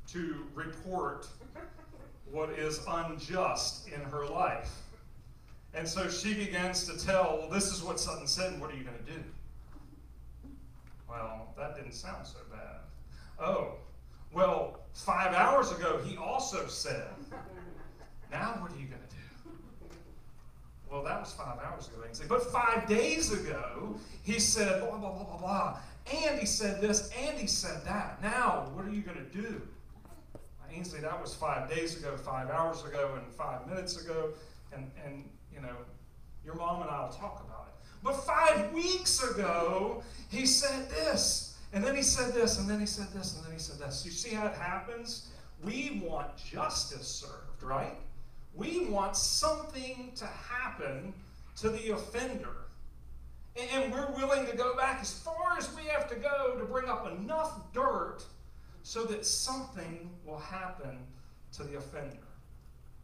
to 0.09 0.45
report 0.55 1.29
what 2.31 2.51
is 2.51 2.81
unjust 2.89 3.89
in 3.89 4.01
her 4.01 4.27
life. 4.27 4.71
And 5.75 5.89
so 5.89 6.09
she 6.09 6.35
begins 6.35 6.87
to 6.87 6.99
tell, 7.03 7.39
well, 7.39 7.49
this 7.49 7.73
is 7.73 7.83
what 7.83 7.99
Sutton 8.01 8.27
said, 8.27 8.61
what 8.61 8.71
are 8.71 8.77
you 8.77 8.85
going 8.85 8.99
to 8.99 9.13
do? 9.13 9.23
Well, 11.09 11.55
that 11.57 11.77
didn't 11.77 11.93
sound 11.93 12.27
so 12.27 12.39
bad. 12.51 12.81
Oh, 13.39 13.75
well, 14.33 14.81
five 14.93 15.35
hours 15.35 15.71
ago 15.73 16.01
he 16.05 16.17
also 16.17 16.67
said. 16.67 17.09
Now 18.31 18.57
what 18.61 18.73
are 18.73 18.79
you 18.79 18.87
going 18.87 19.03
to 19.03 19.15
do? 19.15 19.57
Well, 20.91 21.03
that 21.05 21.21
was 21.21 21.33
five 21.33 21.59
hours 21.65 21.89
ago, 21.89 21.99
Ainsley. 22.07 22.27
But 22.29 22.51
five 22.53 22.87
days 22.87 23.33
ago 23.33 23.97
he 24.23 24.39
said 24.39 24.81
blah, 24.81 24.99
blah, 24.99 25.13
blah, 25.13 25.25
blah, 25.25 25.39
blah. 25.39 25.79
And 26.13 26.39
he 26.39 26.47
said 26.47 26.81
this, 26.81 27.11
and 27.17 27.39
he 27.39 27.47
said 27.47 27.85
that. 27.85 28.21
Now, 28.23 28.71
what 28.75 28.85
are 28.85 28.91
you 28.91 29.03
going 29.03 29.19
to 29.19 29.43
do? 29.43 29.63
Ainsley, 30.75 31.01
that 31.01 31.21
was 31.21 31.35
five 31.35 31.69
days 31.69 31.99
ago, 31.99 32.17
five 32.17 32.51
hours 32.51 32.83
ago, 32.85 33.15
and 33.17 33.33
five 33.35 33.67
minutes 33.69 34.03
ago, 34.03 34.31
and, 34.73 34.91
and 35.05 35.29
you 35.55 35.61
know, 35.61 35.77
your 36.45 36.55
mom 36.55 36.83
and 36.83 36.91
I 36.91 37.03
will 37.05 37.13
talk 37.13 37.45
about 37.47 37.69
it. 37.69 37.75
But 38.03 38.15
five 38.15 38.73
weeks 38.73 39.23
ago, 39.23 40.03
he 40.31 40.47
said 40.47 40.89
this, 40.91 41.52
and 41.73 41.83
then 41.83 41.97
he 41.97 42.03
said 42.03 42.35
this, 42.35 42.59
and 42.59 42.69
then 42.69 42.81
he 42.81 42.87
said 42.87 43.09
this, 43.13 43.37
and 43.37 43.45
then 43.45 43.53
he 43.53 43.59
said 43.59 43.79
this. 43.79 44.05
You 44.05 44.11
see 44.11 44.35
how 44.35 44.47
it 44.47 44.55
happens? 44.55 45.29
We 45.65 46.03
want 46.05 46.37
justice 46.37 47.07
served, 47.07 47.63
right? 47.63 47.97
We 48.55 48.87
want 48.87 49.17
something 49.17 50.13
to 50.17 50.27
happen 50.27 51.15
to 51.57 51.71
the 51.71 51.91
offender. 51.91 52.57
And 53.57 53.93
we're 53.93 54.11
willing 54.13 54.47
to 54.47 54.57
go 54.57 54.75
back 54.77 55.01
as 55.01 55.13
far 55.13 55.57
as 55.59 55.75
we 55.75 55.83
have 55.85 56.09
to 56.09 56.15
go 56.17 56.57
to 56.59 56.65
bring 56.65 56.89
up 56.89 57.07
enough 57.19 57.73
dirt 57.73 58.25
so 58.83 59.05
that 59.05 59.25
something 59.27 60.11
will 60.25 60.39
happen 60.39 60.99
to 61.53 61.63
the 61.63 61.77
offender. 61.77 62.17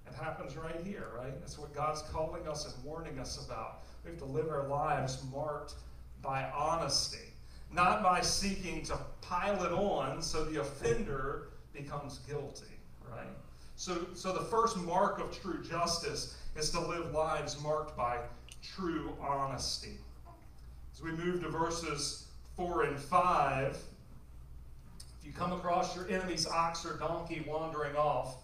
It 0.07 0.15
happens 0.15 0.57
right 0.57 0.81
here, 0.85 1.09
right? 1.17 1.39
That's 1.41 1.59
what 1.59 1.75
God's 1.75 2.03
calling 2.03 2.49
us 2.49 2.65
and 2.65 2.85
warning 2.85 3.19
us 3.19 3.45
about. 3.45 3.83
We 4.05 4.11
have 4.11 4.19
to 4.21 4.25
live 4.25 4.49
our 4.49 4.67
lives 4.67 5.23
marked 5.31 5.75
by 6.23 6.51
honesty, 6.51 7.29
not 7.73 8.03
by 8.03 8.21
seeking 8.21 8.83
to 8.85 8.99
pile 9.21 9.63
it 9.65 9.73
on 9.73 10.23
so 10.23 10.45
the 10.45 10.61
offender 10.61 11.49
becomes 11.73 12.19
guilty, 12.19 12.79
right? 13.11 13.29
So, 13.77 14.07
so 14.15 14.33
the 14.33 14.45
first 14.45 14.77
mark 14.77 15.21
of 15.21 15.39
true 15.41 15.63
justice 15.63 16.37
is 16.57 16.71
to 16.71 16.81
live 16.81 17.13
lives 17.13 17.61
marked 17.63 17.97
by 17.97 18.19
true 18.63 19.17
honesty. 19.21 19.99
As 20.93 21.03
we 21.03 21.13
move 21.13 21.43
to 21.43 21.49
verses 21.49 22.27
4 22.57 22.85
and 22.85 22.99
5, 22.99 23.79
if 25.21 25.27
you 25.27 25.33
come 25.33 25.53
across 25.53 25.95
your 25.95 26.09
enemy's 26.09 26.47
ox 26.47 26.85
or 26.85 26.97
donkey 26.97 27.45
wandering 27.47 27.95
off, 27.95 28.39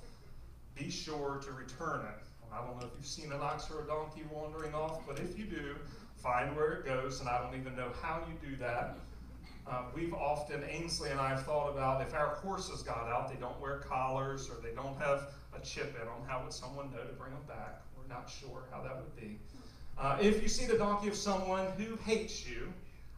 be 0.77 0.91
sure 0.91 1.41
to 1.45 1.53
return 1.53 2.01
it. 2.01 2.25
I 2.53 2.65
don't 2.65 2.79
know 2.79 2.87
if 2.87 2.93
you've 2.97 3.07
seen 3.07 3.33
an 3.33 3.41
ox 3.41 3.69
or 3.71 3.83
a 3.83 3.87
donkey 3.87 4.23
wandering 4.31 4.75
off, 4.75 5.01
but 5.07 5.19
if 5.19 5.37
you 5.37 5.45
do, 5.45 5.75
find 6.17 6.55
where 6.55 6.75
it 6.75 6.87
goes, 6.87 7.21
and 7.21 7.29
I 7.29 7.43
don't 7.43 7.59
even 7.59 7.75
know 7.75 7.91
how 8.01 8.23
you 8.29 8.49
do 8.49 8.57
that. 8.57 8.97
Uh, 9.67 9.85
we've 9.95 10.13
often, 10.13 10.63
Ainsley 10.69 11.11
and 11.11 11.19
I 11.19 11.31
have 11.31 11.45
thought 11.45 11.71
about 11.71 12.03
if 12.03 12.13
our 12.15 12.35
horses 12.37 12.83
got 12.83 13.09
out, 13.09 13.31
they 13.31 13.41
don't 13.41 13.59
wear 13.61 13.79
collars 13.79 14.51
or 14.51 14.61
they 14.63 14.75
don't 14.75 14.97
have 14.99 15.33
a 15.57 15.61
chip 15.61 15.97
in 15.99 16.07
them, 16.07 16.23
how 16.27 16.43
would 16.43 16.53
someone 16.53 16.91
know 16.91 17.03
to 17.03 17.13
bring 17.15 17.33
them 17.33 17.43
back? 17.49 17.81
We're 17.97 18.13
not 18.13 18.29
sure 18.29 18.65
how 18.71 18.83
that 18.83 18.97
would 18.97 19.17
be. 19.17 19.39
Uh, 19.97 20.19
if 20.21 20.43
you 20.43 20.49
see 20.49 20.67
the 20.67 20.77
donkey 20.77 21.09
of 21.09 21.15
someone 21.15 21.67
who 21.79 21.97
hates 22.05 22.47
you, 22.47 22.73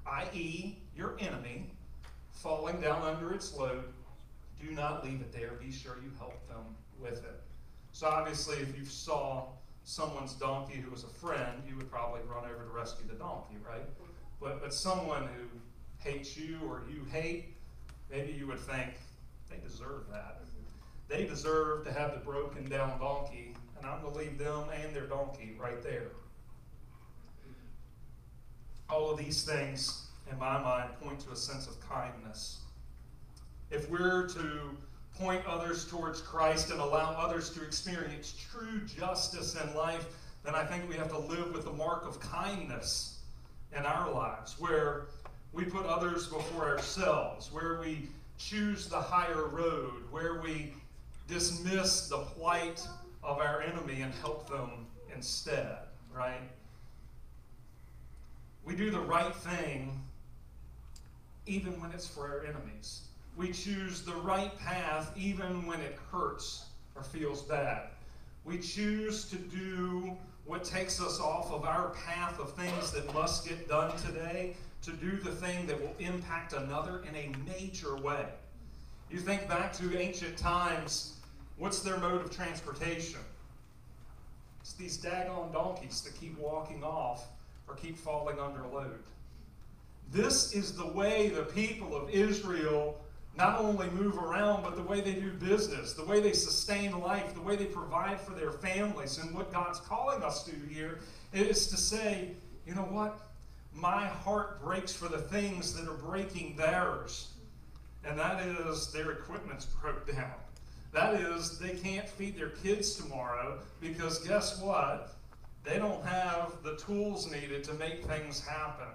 i.e., 0.07 0.79
your 0.95 1.17
enemy, 1.19 1.71
falling 2.31 2.81
down 2.81 3.03
under 3.03 3.35
its 3.35 3.57
load, 3.57 3.85
do 4.63 4.71
not 4.71 5.05
leave 5.05 5.21
it 5.21 5.33
there. 5.33 5.53
Be 5.61 5.73
sure 5.73 5.97
you 6.03 6.13
help 6.19 6.47
them 6.49 6.77
with 7.01 7.25
it. 7.25 7.43
So 7.93 8.07
obviously, 8.07 8.59
if 8.59 8.77
you 8.79 8.85
saw 8.85 9.47
someone's 9.85 10.35
donkey 10.35 10.75
who 10.77 10.91
was 10.91 11.05
a 11.05 11.09
friend, 11.09 11.63
you 11.69 11.77
would 11.77 11.91
probably 11.91 12.21
run 12.29 12.45
over 12.45 12.65
to 12.65 12.71
rescue 12.71 13.07
the 13.09 13.15
donkey, 13.15 13.57
right? 13.67 13.87
But, 14.41 14.61
but 14.61 14.73
someone 14.73 15.23
who 15.23 15.61
hates 16.07 16.37
you 16.37 16.59
or 16.67 16.83
you 16.89 17.05
hate, 17.11 17.55
maybe 18.11 18.33
you 18.33 18.47
would 18.47 18.61
think, 18.61 18.95
they 19.51 19.57
deserve 19.59 20.05
that. 20.11 20.41
They 21.09 21.25
deserve 21.25 21.85
to 21.85 21.93
have 21.93 22.13
the 22.13 22.21
broken 22.21 22.69
down 22.69 22.99
donkey, 22.99 23.55
and 23.77 23.87
I'm 23.87 24.01
going 24.01 24.13
to 24.13 24.19
leave 24.19 24.39
them 24.39 24.65
and 24.83 24.95
their 24.95 25.07
donkey 25.07 25.57
right 25.61 25.83
there. 25.83 26.11
All 28.89 29.11
of 29.11 29.19
these 29.19 29.45
things 29.45 30.07
in 30.31 30.39
my 30.39 30.61
mind, 30.61 30.91
point 31.01 31.21
to 31.21 31.31
a 31.31 31.37
sense 31.37 31.67
of 31.67 31.79
kindness. 31.89 32.59
If 33.71 33.89
we're 33.91 34.29
to 34.31 34.77
point 35.19 35.45
others 35.47 35.89
towards 35.89 36.21
Christ 36.21 36.71
and 36.71 36.81
allow 36.81 37.13
others 37.13 37.51
to 37.51 37.63
experience 37.63 38.35
true 38.51 38.81
justice 38.87 39.57
in 39.61 39.75
life, 39.75 40.07
then 40.45 40.55
I 40.55 40.65
think 40.65 40.89
we 40.89 40.97
have 40.97 41.09
to 41.11 41.19
live 41.19 41.53
with 41.53 41.65
the 41.65 41.73
mark 41.73 42.07
of 42.07 42.21
kindness 42.21 43.21
in 43.77 43.85
our 43.85 44.11
lives, 44.13 44.57
where 44.59 45.07
we 45.57 45.65
put 45.65 45.87
others 45.87 46.27
before 46.27 46.69
ourselves, 46.69 47.51
where 47.51 47.81
we 47.81 48.11
choose 48.37 48.89
the 48.89 49.01
higher 49.01 49.47
road, 49.47 50.03
where 50.11 50.43
we 50.43 50.75
dismiss 51.29 52.09
the 52.09 52.19
plight 52.19 52.87
of 53.25 53.39
our 53.39 53.63
enemy 53.63 54.03
and 54.03 54.13
help 54.17 54.49
them 54.51 54.71
instead, 55.15 55.79
right? 56.15 56.43
We 58.67 58.77
do 58.77 58.91
the 58.91 59.01
right 59.01 59.35
thing 59.35 59.99
even 61.47 61.81
when 61.81 61.91
it's 61.93 62.07
for 62.07 62.29
our 62.29 62.45
enemies. 62.45 63.03
We 63.35 63.51
choose 63.51 64.03
the 64.03 64.15
right 64.15 64.57
path 64.59 65.11
even 65.17 65.67
when 65.67 65.81
it 65.81 65.99
hurts 66.13 66.67
or 66.95 67.03
feels 67.03 67.41
bad. 67.43 67.85
We 68.45 68.59
choose 68.59 69.25
to 69.31 69.37
do 69.37 70.17
what 70.45 70.65
takes 70.65 71.01
us 71.01 71.19
off 71.19 71.51
of 71.51 71.65
our 71.65 71.91
path 72.07 72.39
of 72.39 72.53
things 72.53 72.91
that 72.93 73.13
must 73.15 73.49
get 73.49 73.69
done 73.69 73.97
today 73.97 74.55
to 74.83 74.93
do 74.93 75.17
the 75.17 75.33
thing 75.33 75.67
that 75.67 75.81
will 75.81 75.95
impact 75.99 76.53
another 76.53 77.03
in 77.09 77.15
a 77.17 77.33
major 77.51 77.97
way. 77.97 78.27
You 79.11 79.19
think 79.19 79.49
back 79.49 79.73
to 79.75 79.99
ancient 79.99 80.37
times, 80.37 81.15
what's 81.59 81.81
their 81.81 81.99
mode 81.99 82.23
of 82.23 82.31
transportation? 82.31 83.21
It's 84.61 84.73
these 84.75 84.99
daggone 84.99 85.53
donkeys 85.53 86.01
that 86.03 86.19
keep 86.19 86.39
walking 86.39 86.83
off 86.83 87.27
or 87.69 87.75
keep 87.75 87.97
falling 87.97 88.39
under 88.41 88.67
load. 88.67 88.99
This 90.13 90.55
is 90.55 90.77
the 90.77 90.87
way 90.87 91.29
the 91.29 91.43
people 91.43 91.95
of 91.95 92.11
Israel 92.11 93.01
not 93.37 93.61
only 93.61 93.89
move 93.91 94.17
around, 94.17 94.63
but 94.63 94.77
the 94.77 94.83
way 94.83 95.01
they 95.01 95.13
do 95.13 95.31
business, 95.33 95.93
the 95.93 96.05
way 96.05 96.21
they 96.21 96.33
sustain 96.33 96.99
life, 96.99 97.35
the 97.35 97.41
way 97.41 97.55
they 97.55 97.67
provide 97.67 98.19
for 98.21 98.33
their 98.33 98.51
families. 98.51 99.19
And 99.19 99.35
what 99.35 99.53
God's 99.53 99.79
calling 99.81 100.23
us 100.23 100.43
to 100.45 100.53
here 100.71 101.01
is 101.33 101.67
to 101.69 101.77
say, 101.77 102.31
you 102.67 102.75
know 102.75 102.83
what? 102.83 103.19
My 103.77 104.07
heart 104.07 104.63
breaks 104.63 104.95
for 104.95 105.09
the 105.09 105.19
things 105.19 105.75
that 105.75 105.87
are 105.87 105.97
breaking 105.97 106.57
theirs. 106.57 107.29
And 108.07 108.19
that 108.19 108.41
is 108.41 108.91
their 108.91 109.11
equipment's 109.13 109.67
broke 109.67 110.11
down. 110.11 110.33
That 110.93 111.21
is, 111.21 111.59
they 111.59 111.75
can't 111.75 112.09
feed 112.09 112.39
their 112.39 112.51
kids 112.51 112.95
tomorrow 112.95 113.59
because 113.83 114.27
guess 114.27 114.63
what? 114.63 115.15
They 115.63 115.77
don't 115.77 116.03
have 116.07 116.53
the 116.63 116.77
tools 116.77 117.31
needed 117.31 117.65
to 117.65 117.75
make 117.75 118.07
things 118.07 118.41
happen. 118.41 118.87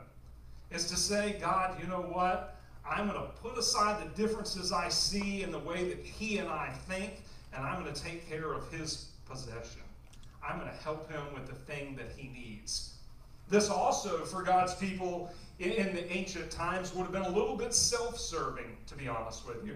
is 0.71 0.87
to 0.89 0.95
say, 0.95 1.37
God, 1.39 1.79
you 1.79 1.87
know 1.87 2.01
what? 2.01 2.57
I'm 2.89 3.07
going 3.07 3.19
to 3.19 3.27
put 3.39 3.59
aside 3.59 4.03
the 4.03 4.21
differences 4.21 4.71
I 4.71 4.89
see 4.89 5.43
in 5.43 5.51
the 5.51 5.59
way 5.59 5.89
that 5.89 6.03
he 6.03 6.39
and 6.39 6.49
I 6.49 6.69
think, 6.87 7.21
and 7.53 7.63
I'm 7.63 7.83
going 7.83 7.93
to 7.93 8.03
take 8.03 8.27
care 8.27 8.53
of 8.53 8.71
his 8.71 9.09
possession. 9.29 9.81
I'm 10.43 10.59
going 10.59 10.71
to 10.71 10.83
help 10.83 11.11
him 11.11 11.21
with 11.35 11.45
the 11.45 11.53
thing 11.53 11.95
that 11.97 12.13
he 12.15 12.29
needs. 12.29 12.90
This 13.51 13.69
also, 13.69 14.23
for 14.23 14.41
God's 14.41 14.73
people 14.75 15.29
in 15.59 15.93
the 15.93 16.09
ancient 16.09 16.49
times, 16.49 16.95
would 16.95 17.03
have 17.03 17.11
been 17.11 17.23
a 17.23 17.29
little 17.29 17.57
bit 17.57 17.73
self 17.73 18.17
serving, 18.17 18.77
to 18.87 18.95
be 18.95 19.09
honest 19.09 19.45
with 19.45 19.65
you, 19.65 19.75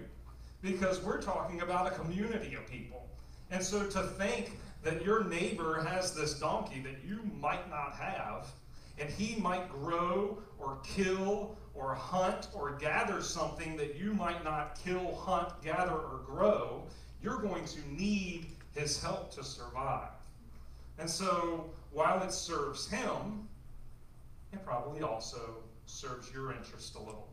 because 0.61 1.03
we're 1.03 1.21
talking 1.21 1.59
about 1.59 1.85
a 1.85 1.91
community 1.91 2.55
of 2.55 2.65
people. 2.71 3.05
And 3.51 3.61
so 3.61 3.85
to 3.85 4.01
think 4.01 4.57
that 4.81 5.03
your 5.03 5.25
neighbor 5.25 5.83
has 5.83 6.13
this 6.13 6.39
donkey 6.39 6.79
that 6.85 7.03
you 7.05 7.19
might 7.37 7.69
not 7.69 7.95
have, 7.95 8.47
and 8.97 9.09
he 9.09 9.35
might 9.41 9.69
grow 9.69 10.37
or 10.57 10.77
kill 10.85 11.57
or 11.73 11.93
hunt 11.93 12.47
or 12.53 12.77
gather 12.77 13.21
something 13.21 13.75
that 13.75 13.95
you 13.97 14.13
might 14.13 14.41
not 14.45 14.79
kill, 14.81 15.15
hunt, 15.15 15.49
gather, 15.61 15.95
or 15.95 16.21
grow, 16.25 16.83
you're 17.21 17.39
going 17.39 17.65
to 17.65 17.79
need 17.93 18.45
his 18.73 19.01
help 19.01 19.35
to 19.35 19.43
survive. 19.43 20.07
And 20.97 21.09
so, 21.09 21.69
while 21.91 22.23
it 22.23 22.31
serves 22.31 22.87
him, 22.87 23.49
it 24.55 24.65
probably 24.65 25.01
also 25.01 25.57
serves 25.85 26.31
your 26.33 26.51
interest 26.51 26.95
a 26.95 26.99
little. 26.99 27.27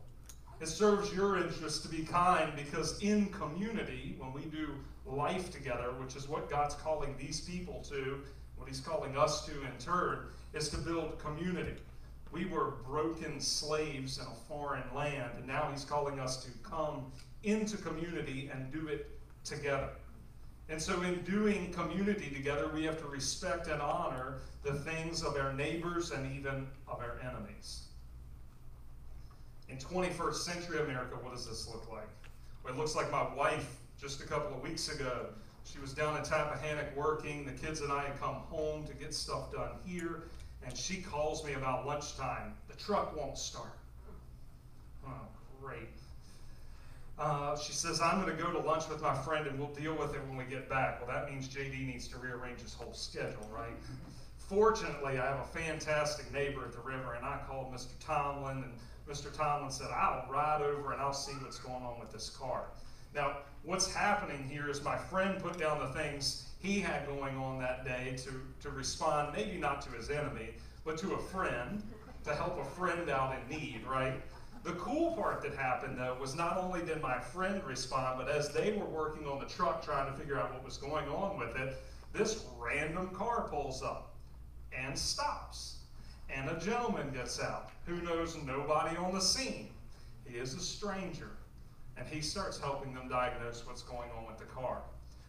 It 0.59 0.67
serves 0.67 1.13
your 1.13 1.37
interest 1.37 1.81
to 1.83 1.87
be 1.89 2.03
kind 2.03 2.51
because 2.55 3.01
in 3.01 3.27
community, 3.27 4.15
when 4.19 4.33
we 4.33 4.41
do 4.43 4.69
life 5.05 5.51
together, 5.51 5.91
which 5.99 6.15
is 6.15 6.27
what 6.27 6.49
God's 6.49 6.75
calling 6.75 7.15
these 7.17 7.41
people 7.41 7.83
to, 7.89 8.19
what 8.55 8.67
He's 8.67 8.79
calling 8.79 9.17
us 9.17 9.45
to 9.45 9.51
in 9.51 9.77
turn, 9.79 10.27
is 10.53 10.69
to 10.69 10.77
build 10.77 11.19
community. 11.19 11.75
We 12.31 12.45
were 12.45 12.75
broken 12.87 13.39
slaves 13.39 14.17
in 14.17 14.25
a 14.25 14.35
foreign 14.47 14.83
land, 14.95 15.31
and 15.37 15.47
now 15.47 15.69
He's 15.71 15.83
calling 15.85 16.19
us 16.19 16.43
to 16.45 16.51
come 16.61 17.11
into 17.43 17.77
community 17.77 18.49
and 18.53 18.71
do 18.71 18.87
it 18.87 19.19
together. 19.43 19.89
And 20.73 20.81
so, 20.81 20.99
in 21.03 21.21
doing 21.21 21.71
community 21.71 22.31
together, 22.31 22.67
we 22.73 22.83
have 22.85 22.99
to 23.01 23.05
respect 23.05 23.67
and 23.67 23.79
honor 23.79 24.39
the 24.63 24.73
things 24.73 25.21
of 25.21 25.37
our 25.37 25.53
neighbors 25.53 26.09
and 26.09 26.35
even 26.35 26.65
of 26.87 26.97
our 26.97 27.19
enemies. 27.21 27.83
In 29.69 29.77
21st 29.77 30.33
century 30.33 30.79
America, 30.79 31.15
what 31.21 31.31
does 31.31 31.47
this 31.47 31.67
look 31.67 31.91
like? 31.91 32.09
Well, 32.63 32.73
it 32.73 32.77
looks 32.79 32.95
like 32.95 33.11
my 33.11 33.35
wife 33.35 33.75
just 34.01 34.23
a 34.23 34.25
couple 34.25 34.57
of 34.57 34.63
weeks 34.63 34.91
ago. 34.91 35.27
She 35.63 35.77
was 35.77 35.93
down 35.93 36.17
in 36.17 36.23
Tappahannock 36.23 36.95
working. 36.95 37.45
The 37.45 37.51
kids 37.51 37.81
and 37.81 37.91
I 37.91 38.05
had 38.05 38.19
come 38.19 38.33
home 38.33 38.83
to 38.87 38.95
get 38.95 39.13
stuff 39.13 39.51
done 39.51 39.73
here, 39.85 40.23
and 40.65 40.75
she 40.75 41.03
calls 41.03 41.45
me 41.45 41.53
about 41.53 41.85
lunchtime. 41.85 42.55
The 42.67 42.75
truck 42.77 43.15
won't 43.15 43.37
start. 43.37 43.77
Oh, 45.05 45.27
great. 45.61 46.02
Uh, 47.19 47.55
she 47.57 47.73
says, 47.73 48.01
I'm 48.01 48.21
going 48.21 48.35
to 48.35 48.41
go 48.41 48.51
to 48.51 48.59
lunch 48.59 48.89
with 48.89 49.01
my 49.01 49.13
friend 49.13 49.45
and 49.45 49.59
we'll 49.59 49.73
deal 49.73 49.95
with 49.95 50.15
it 50.15 50.21
when 50.27 50.35
we 50.35 50.45
get 50.45 50.67
back. 50.67 50.99
Well, 50.99 51.15
that 51.15 51.29
means 51.31 51.47
JD 51.47 51.85
needs 51.85 52.07
to 52.09 52.17
rearrange 52.17 52.61
his 52.61 52.73
whole 52.73 52.93
schedule, 52.93 53.47
right? 53.53 53.75
Fortunately, 54.37 55.19
I 55.19 55.25
have 55.25 55.39
a 55.39 55.57
fantastic 55.57 56.31
neighbor 56.33 56.65
at 56.65 56.73
the 56.73 56.79
river, 56.79 57.13
and 57.13 57.25
I 57.25 57.39
called 57.47 57.73
Mr. 57.73 57.93
Tomlin, 57.99 58.63
and 58.63 58.73
Mr. 59.07 59.31
Tomlin 59.35 59.71
said, 59.71 59.87
I'll 59.91 60.25
ride 60.29 60.61
over 60.61 60.91
and 60.91 61.01
I'll 61.01 61.13
see 61.13 61.33
what's 61.33 61.59
going 61.59 61.83
on 61.83 61.99
with 61.99 62.11
this 62.11 62.29
car. 62.29 62.65
Now, 63.13 63.37
what's 63.63 63.93
happening 63.93 64.47
here 64.49 64.69
is 64.69 64.83
my 64.83 64.97
friend 64.97 65.41
put 65.41 65.57
down 65.59 65.79
the 65.79 65.89
things 65.99 66.49
he 66.59 66.79
had 66.79 67.05
going 67.05 67.37
on 67.37 67.59
that 67.59 67.85
day 67.85 68.15
to, 68.17 68.41
to 68.61 68.69
respond, 68.69 69.33
maybe 69.35 69.57
not 69.57 69.81
to 69.83 69.91
his 69.91 70.09
enemy, 70.09 70.49
but 70.83 70.97
to 70.99 71.13
a 71.13 71.17
friend, 71.17 71.83
to 72.23 72.33
help 72.33 72.57
a 72.57 72.65
friend 72.65 73.09
out 73.09 73.35
in 73.35 73.57
need, 73.57 73.81
right? 73.87 74.21
The 74.63 74.73
cool 74.73 75.11
part 75.11 75.41
that 75.41 75.55
happened, 75.55 75.97
though, 75.97 76.15
was 76.19 76.35
not 76.35 76.57
only 76.57 76.81
did 76.83 77.01
my 77.01 77.19
friend 77.19 77.61
respond, 77.65 78.17
but 78.17 78.33
as 78.33 78.53
they 78.53 78.71
were 78.71 78.85
working 78.85 79.27
on 79.27 79.39
the 79.39 79.45
truck 79.45 79.83
trying 79.83 80.11
to 80.11 80.17
figure 80.17 80.39
out 80.39 80.53
what 80.53 80.63
was 80.63 80.77
going 80.77 81.07
on 81.09 81.37
with 81.37 81.55
it, 81.57 81.75
this 82.13 82.45
random 82.57 83.09
car 83.09 83.47
pulls 83.49 83.83
up 83.83 84.15
and 84.77 84.97
stops. 84.97 85.79
And 86.29 86.49
a 86.49 86.59
gentleman 86.59 87.11
gets 87.11 87.41
out 87.41 87.71
who 87.85 88.01
knows 88.01 88.37
nobody 88.45 88.95
on 88.95 89.13
the 89.13 89.19
scene. 89.19 89.67
He 90.25 90.37
is 90.37 90.53
a 90.53 90.61
stranger. 90.61 91.31
And 91.97 92.07
he 92.07 92.21
starts 92.21 92.57
helping 92.57 92.93
them 92.93 93.09
diagnose 93.09 93.67
what's 93.67 93.83
going 93.83 94.09
on 94.17 94.25
with 94.25 94.37
the 94.37 94.45
car. 94.45 94.81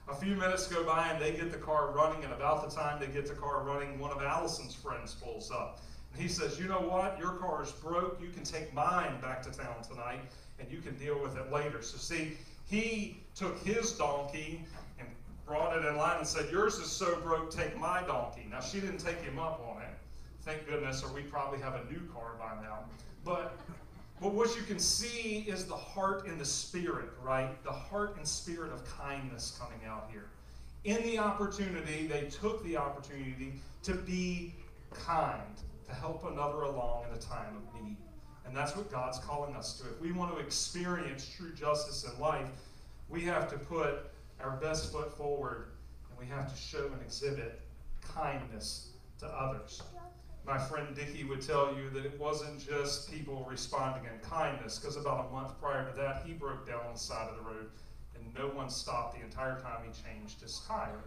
A 0.08 0.14
few 0.14 0.36
minutes 0.36 0.68
go 0.68 0.84
by 0.84 1.08
and 1.08 1.20
they 1.20 1.32
get 1.32 1.50
the 1.50 1.58
car 1.58 1.90
running, 1.90 2.22
and 2.24 2.32
about 2.32 2.68
the 2.68 2.74
time 2.74 3.00
they 3.00 3.08
get 3.08 3.26
the 3.26 3.34
car 3.34 3.64
running, 3.64 3.98
one 3.98 4.12
of 4.12 4.22
Allison's 4.22 4.74
friends 4.74 5.14
pulls 5.14 5.50
up. 5.50 5.80
He 6.16 6.28
says, 6.28 6.58
You 6.58 6.66
know 6.66 6.80
what? 6.80 7.18
Your 7.18 7.32
car 7.32 7.62
is 7.62 7.72
broke. 7.72 8.20
You 8.20 8.30
can 8.30 8.44
take 8.44 8.72
mine 8.74 9.20
back 9.20 9.42
to 9.42 9.50
town 9.50 9.82
tonight, 9.88 10.20
and 10.58 10.70
you 10.70 10.78
can 10.78 10.96
deal 10.96 11.20
with 11.20 11.36
it 11.36 11.52
later. 11.52 11.82
So, 11.82 11.96
see, 11.96 12.36
he 12.66 13.18
took 13.34 13.58
his 13.64 13.92
donkey 13.92 14.64
and 14.98 15.08
brought 15.46 15.76
it 15.76 15.84
in 15.84 15.96
line 15.96 16.18
and 16.18 16.26
said, 16.26 16.50
Yours 16.50 16.76
is 16.76 16.90
so 16.90 17.16
broke, 17.20 17.50
take 17.50 17.78
my 17.78 18.02
donkey. 18.02 18.46
Now, 18.50 18.60
she 18.60 18.80
didn't 18.80 18.98
take 18.98 19.20
him 19.22 19.38
up 19.38 19.60
on 19.68 19.82
it. 19.82 19.88
Thank 20.42 20.66
goodness, 20.66 21.02
or 21.02 21.12
we'd 21.12 21.30
probably 21.30 21.58
have 21.60 21.74
a 21.74 21.84
new 21.90 22.00
car 22.12 22.32
by 22.38 22.62
now. 22.62 22.80
But 23.24 23.56
but 24.20 24.32
what 24.32 24.56
you 24.56 24.62
can 24.62 24.78
see 24.78 25.44
is 25.46 25.66
the 25.66 25.76
heart 25.76 26.26
and 26.26 26.40
the 26.40 26.44
spirit, 26.44 27.10
right? 27.22 27.62
The 27.64 27.72
heart 27.72 28.16
and 28.16 28.26
spirit 28.26 28.72
of 28.72 28.84
kindness 28.98 29.58
coming 29.60 29.80
out 29.86 30.08
here. 30.10 30.26
In 30.84 31.02
the 31.02 31.18
opportunity, 31.18 32.06
they 32.06 32.28
took 32.28 32.62
the 32.64 32.76
opportunity 32.76 33.54
to 33.82 33.94
be 33.94 34.54
kind, 34.92 35.42
to 35.86 35.94
help 35.94 36.24
another 36.24 36.62
along 36.62 37.04
in 37.10 37.16
a 37.16 37.20
time 37.20 37.56
of 37.56 37.82
need. 37.82 37.96
And 38.46 38.56
that's 38.56 38.76
what 38.76 38.90
God's 38.90 39.18
calling 39.18 39.54
us 39.56 39.78
to. 39.80 39.88
If 39.88 40.00
we 40.00 40.12
want 40.12 40.34
to 40.34 40.42
experience 40.42 41.30
true 41.36 41.52
justice 41.52 42.04
in 42.04 42.20
life, 42.20 42.48
we 43.08 43.22
have 43.22 43.48
to 43.50 43.58
put 43.58 44.10
our 44.40 44.56
best 44.56 44.92
foot 44.92 45.16
forward 45.16 45.68
and 46.10 46.18
we 46.18 46.26
have 46.26 46.52
to 46.52 46.60
show 46.60 46.86
and 46.92 47.00
exhibit 47.02 47.60
kindness 48.00 48.90
to 49.20 49.26
others. 49.26 49.82
My 50.46 50.58
friend 50.58 50.94
Dickie 50.94 51.24
would 51.24 51.40
tell 51.40 51.74
you 51.74 51.88
that 51.90 52.04
it 52.04 52.18
wasn't 52.20 52.60
just 52.60 53.10
people 53.10 53.46
responding 53.48 54.04
in 54.04 54.28
kindness, 54.28 54.78
because 54.78 54.96
about 54.96 55.28
a 55.28 55.32
month 55.32 55.58
prior 55.58 55.90
to 55.90 55.96
that, 55.96 56.22
he 56.26 56.34
broke 56.34 56.66
down 56.66 56.80
on 56.86 56.92
the 56.92 56.98
side 56.98 57.30
of 57.30 57.36
the 57.36 57.42
road 57.42 57.70
and 58.14 58.34
no 58.34 58.48
one 58.48 58.68
stopped 58.68 59.16
the 59.16 59.24
entire 59.24 59.58
time 59.60 59.80
he 59.84 60.02
changed 60.02 60.42
his 60.42 60.60
tire. 60.68 61.00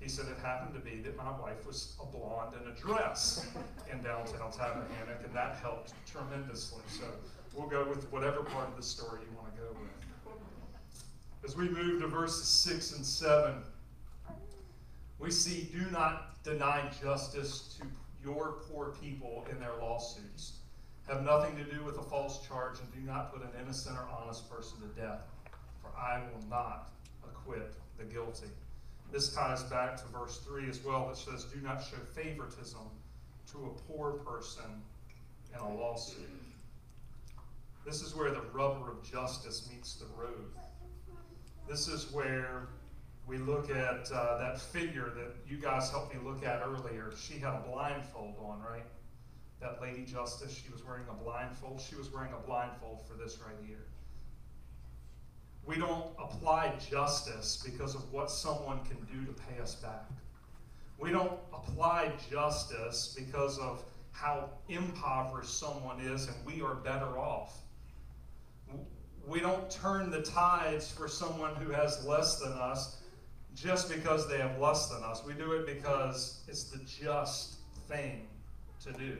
He 0.00 0.08
said 0.08 0.26
it 0.26 0.38
happened 0.38 0.74
to 0.74 0.80
be 0.80 1.00
that 1.02 1.16
my 1.16 1.30
wife 1.40 1.66
was 1.66 1.96
a 2.00 2.06
blonde 2.06 2.54
in 2.60 2.70
a 2.70 2.74
dress 2.74 3.46
in 3.92 4.00
downtown 4.02 4.52
Tappahannock, 4.52 5.24
and 5.24 5.34
that 5.34 5.56
helped 5.56 5.92
tremendously. 6.06 6.82
So 6.88 7.04
we'll 7.54 7.68
go 7.68 7.88
with 7.88 8.10
whatever 8.12 8.42
part 8.42 8.68
of 8.68 8.76
the 8.76 8.82
story 8.82 9.20
you 9.28 9.36
want 9.36 9.54
to 9.54 9.60
go 9.60 9.68
with. 9.80 10.34
As 11.44 11.56
we 11.56 11.68
move 11.68 12.00
to 12.02 12.08
verses 12.08 12.46
6 12.46 12.92
and 12.96 13.04
7, 13.04 13.54
we 15.18 15.30
see 15.30 15.68
do 15.72 15.90
not 15.90 16.42
deny 16.44 16.90
justice 17.02 17.76
to 17.80 17.86
your 18.22 18.58
poor 18.70 18.94
people 19.00 19.46
in 19.50 19.58
their 19.58 19.74
lawsuits. 19.80 20.58
Have 21.08 21.22
nothing 21.24 21.56
to 21.56 21.64
do 21.64 21.82
with 21.82 21.98
a 21.98 22.02
false 22.02 22.46
charge 22.46 22.78
and 22.80 22.92
do 22.92 23.00
not 23.00 23.32
put 23.32 23.42
an 23.42 23.50
innocent 23.60 23.96
or 23.96 24.06
honest 24.20 24.50
person 24.50 24.78
to 24.80 25.00
death, 25.00 25.24
for 25.80 25.90
I 25.98 26.20
will 26.20 26.46
not 26.48 26.90
acquit 27.24 27.72
the 27.98 28.04
guilty. 28.04 28.48
This 29.10 29.34
ties 29.34 29.62
back 29.64 29.96
to 29.96 30.04
verse 30.08 30.38
3 30.38 30.68
as 30.68 30.84
well 30.84 31.08
that 31.08 31.16
says, 31.16 31.44
Do 31.44 31.60
not 31.60 31.82
show 31.82 31.96
favoritism 32.14 32.80
to 33.52 33.58
a 33.66 33.92
poor 33.92 34.12
person 34.12 34.82
in 35.54 35.60
a 35.60 35.74
lawsuit. 35.74 36.28
This 37.86 38.02
is 38.02 38.14
where 38.14 38.30
the 38.30 38.42
rubber 38.52 38.90
of 38.90 39.02
justice 39.02 39.68
meets 39.72 39.94
the 39.94 40.06
road. 40.20 40.44
This 41.66 41.88
is 41.88 42.12
where 42.12 42.68
we 43.26 43.38
look 43.38 43.70
at 43.70 44.10
uh, 44.12 44.38
that 44.38 44.60
figure 44.60 45.10
that 45.16 45.36
you 45.46 45.56
guys 45.56 45.90
helped 45.90 46.14
me 46.14 46.20
look 46.22 46.44
at 46.44 46.62
earlier. 46.62 47.12
She 47.16 47.38
had 47.38 47.54
a 47.54 47.62
blindfold 47.66 48.36
on, 48.42 48.60
right? 48.60 48.84
That 49.60 49.80
Lady 49.80 50.04
Justice, 50.04 50.54
she 50.54 50.70
was 50.70 50.84
wearing 50.84 51.04
a 51.10 51.14
blindfold. 51.24 51.80
She 51.80 51.96
was 51.96 52.12
wearing 52.12 52.32
a 52.32 52.46
blindfold 52.46 53.06
for 53.06 53.14
this 53.14 53.38
right 53.38 53.56
here. 53.66 53.86
We 55.68 55.76
don't 55.76 56.06
apply 56.18 56.72
justice 56.90 57.62
because 57.62 57.94
of 57.94 58.10
what 58.10 58.30
someone 58.30 58.80
can 58.86 58.96
do 59.12 59.26
to 59.26 59.38
pay 59.38 59.60
us 59.60 59.74
back. 59.74 60.08
We 60.98 61.10
don't 61.10 61.38
apply 61.52 62.12
justice 62.30 63.14
because 63.16 63.58
of 63.58 63.84
how 64.10 64.48
impoverished 64.70 65.58
someone 65.58 66.00
is 66.00 66.26
and 66.26 66.36
we 66.46 66.62
are 66.62 66.74
better 66.74 67.18
off. 67.18 67.58
We 69.26 69.40
don't 69.40 69.70
turn 69.70 70.10
the 70.10 70.22
tides 70.22 70.90
for 70.90 71.06
someone 71.06 71.54
who 71.56 71.70
has 71.70 72.02
less 72.06 72.40
than 72.40 72.52
us 72.52 72.96
just 73.54 73.90
because 73.90 74.26
they 74.26 74.38
have 74.38 74.58
less 74.58 74.88
than 74.88 75.04
us. 75.04 75.22
We 75.22 75.34
do 75.34 75.52
it 75.52 75.66
because 75.66 76.44
it's 76.48 76.64
the 76.64 76.78
just 76.78 77.56
thing 77.88 78.26
to 78.84 78.92
do. 78.94 79.18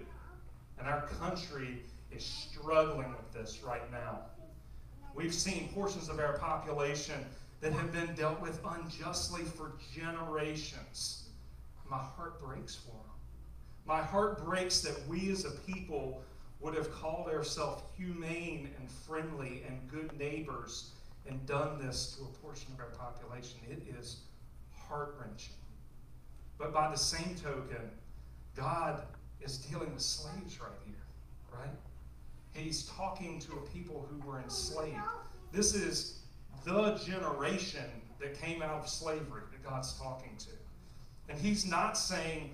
And 0.78 0.88
our 0.88 1.02
country 1.20 1.82
is 2.10 2.24
struggling 2.24 3.10
with 3.10 3.34
this 3.34 3.62
right 3.62 3.92
now. 3.92 4.20
We've 5.18 5.34
seen 5.34 5.68
portions 5.74 6.08
of 6.08 6.20
our 6.20 6.34
population 6.34 7.26
that 7.60 7.72
have 7.72 7.92
been 7.92 8.14
dealt 8.14 8.40
with 8.40 8.60
unjustly 8.64 9.42
for 9.42 9.72
generations. 9.92 11.30
My 11.90 11.98
heart 11.98 12.40
breaks 12.40 12.76
for 12.76 12.92
them. 12.92 13.16
My 13.84 14.00
heart 14.00 14.44
breaks 14.44 14.80
that 14.82 14.96
we 15.08 15.32
as 15.32 15.44
a 15.44 15.50
people 15.50 16.22
would 16.60 16.74
have 16.74 16.92
called 16.92 17.26
ourselves 17.30 17.82
humane 17.96 18.70
and 18.78 18.88
friendly 18.88 19.64
and 19.66 19.90
good 19.90 20.16
neighbors 20.16 20.92
and 21.26 21.44
done 21.46 21.84
this 21.84 22.16
to 22.16 22.22
a 22.22 22.46
portion 22.46 22.68
of 22.74 22.78
our 22.78 22.90
population. 22.90 23.58
It 23.68 23.92
is 23.98 24.18
heart 24.72 25.16
wrenching. 25.20 25.56
But 26.58 26.72
by 26.72 26.92
the 26.92 26.96
same 26.96 27.34
token, 27.34 27.90
God 28.54 29.02
is 29.40 29.58
dealing 29.58 29.92
with 29.92 30.02
slaves 30.02 30.60
right 30.60 30.70
here, 30.86 30.94
right? 31.52 31.74
He's 32.52 32.84
talking 32.84 33.38
to 33.40 33.52
a 33.52 33.60
people 33.72 34.08
who 34.10 34.26
were 34.28 34.40
enslaved. 34.40 34.96
This 35.52 35.74
is 35.74 36.20
the 36.64 36.94
generation 37.06 37.84
that 38.20 38.40
came 38.40 38.62
out 38.62 38.80
of 38.80 38.88
slavery 38.88 39.42
that 39.52 39.68
God's 39.68 39.92
talking 39.94 40.32
to. 40.38 40.50
And 41.28 41.40
he's 41.40 41.66
not 41.66 41.96
saying, 41.96 42.50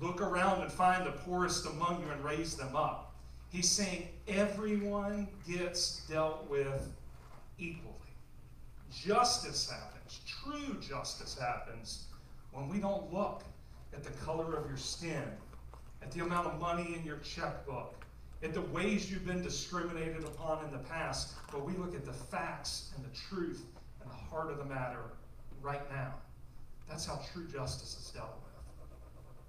look 0.00 0.20
around 0.20 0.62
and 0.62 0.70
find 0.70 1.06
the 1.06 1.12
poorest 1.12 1.66
among 1.66 2.02
you 2.02 2.10
and 2.10 2.22
raise 2.24 2.56
them 2.56 2.76
up. 2.76 3.14
He's 3.50 3.70
saying 3.70 4.08
everyone 4.28 5.28
gets 5.48 6.04
dealt 6.08 6.48
with 6.48 6.92
equally. 7.58 7.94
Justice 8.92 9.70
happens, 9.70 10.20
true 10.26 10.76
justice 10.80 11.36
happens 11.38 12.04
when 12.52 12.68
we 12.68 12.78
don't 12.78 13.12
look 13.12 13.42
at 13.92 14.04
the 14.04 14.10
color 14.24 14.56
of 14.56 14.68
your 14.68 14.76
skin, 14.76 15.24
at 16.02 16.10
the 16.12 16.20
amount 16.20 16.46
of 16.46 16.60
money 16.60 16.94
in 16.94 17.04
your 17.04 17.18
checkbook, 17.18 18.03
at 18.44 18.52
the 18.52 18.60
ways 18.60 19.10
you've 19.10 19.26
been 19.26 19.42
discriminated 19.42 20.22
upon 20.24 20.62
in 20.64 20.70
the 20.70 20.78
past, 20.78 21.34
but 21.50 21.64
we 21.64 21.72
look 21.74 21.94
at 21.94 22.04
the 22.04 22.12
facts 22.12 22.92
and 22.94 23.04
the 23.04 23.16
truth 23.16 23.64
and 24.02 24.10
the 24.10 24.14
heart 24.14 24.50
of 24.50 24.58
the 24.58 24.64
matter 24.66 25.00
right 25.62 25.90
now. 25.90 26.14
That's 26.88 27.06
how 27.06 27.20
true 27.32 27.46
justice 27.48 27.96
is 27.98 28.10
dealt 28.10 28.34
with. 28.44 28.52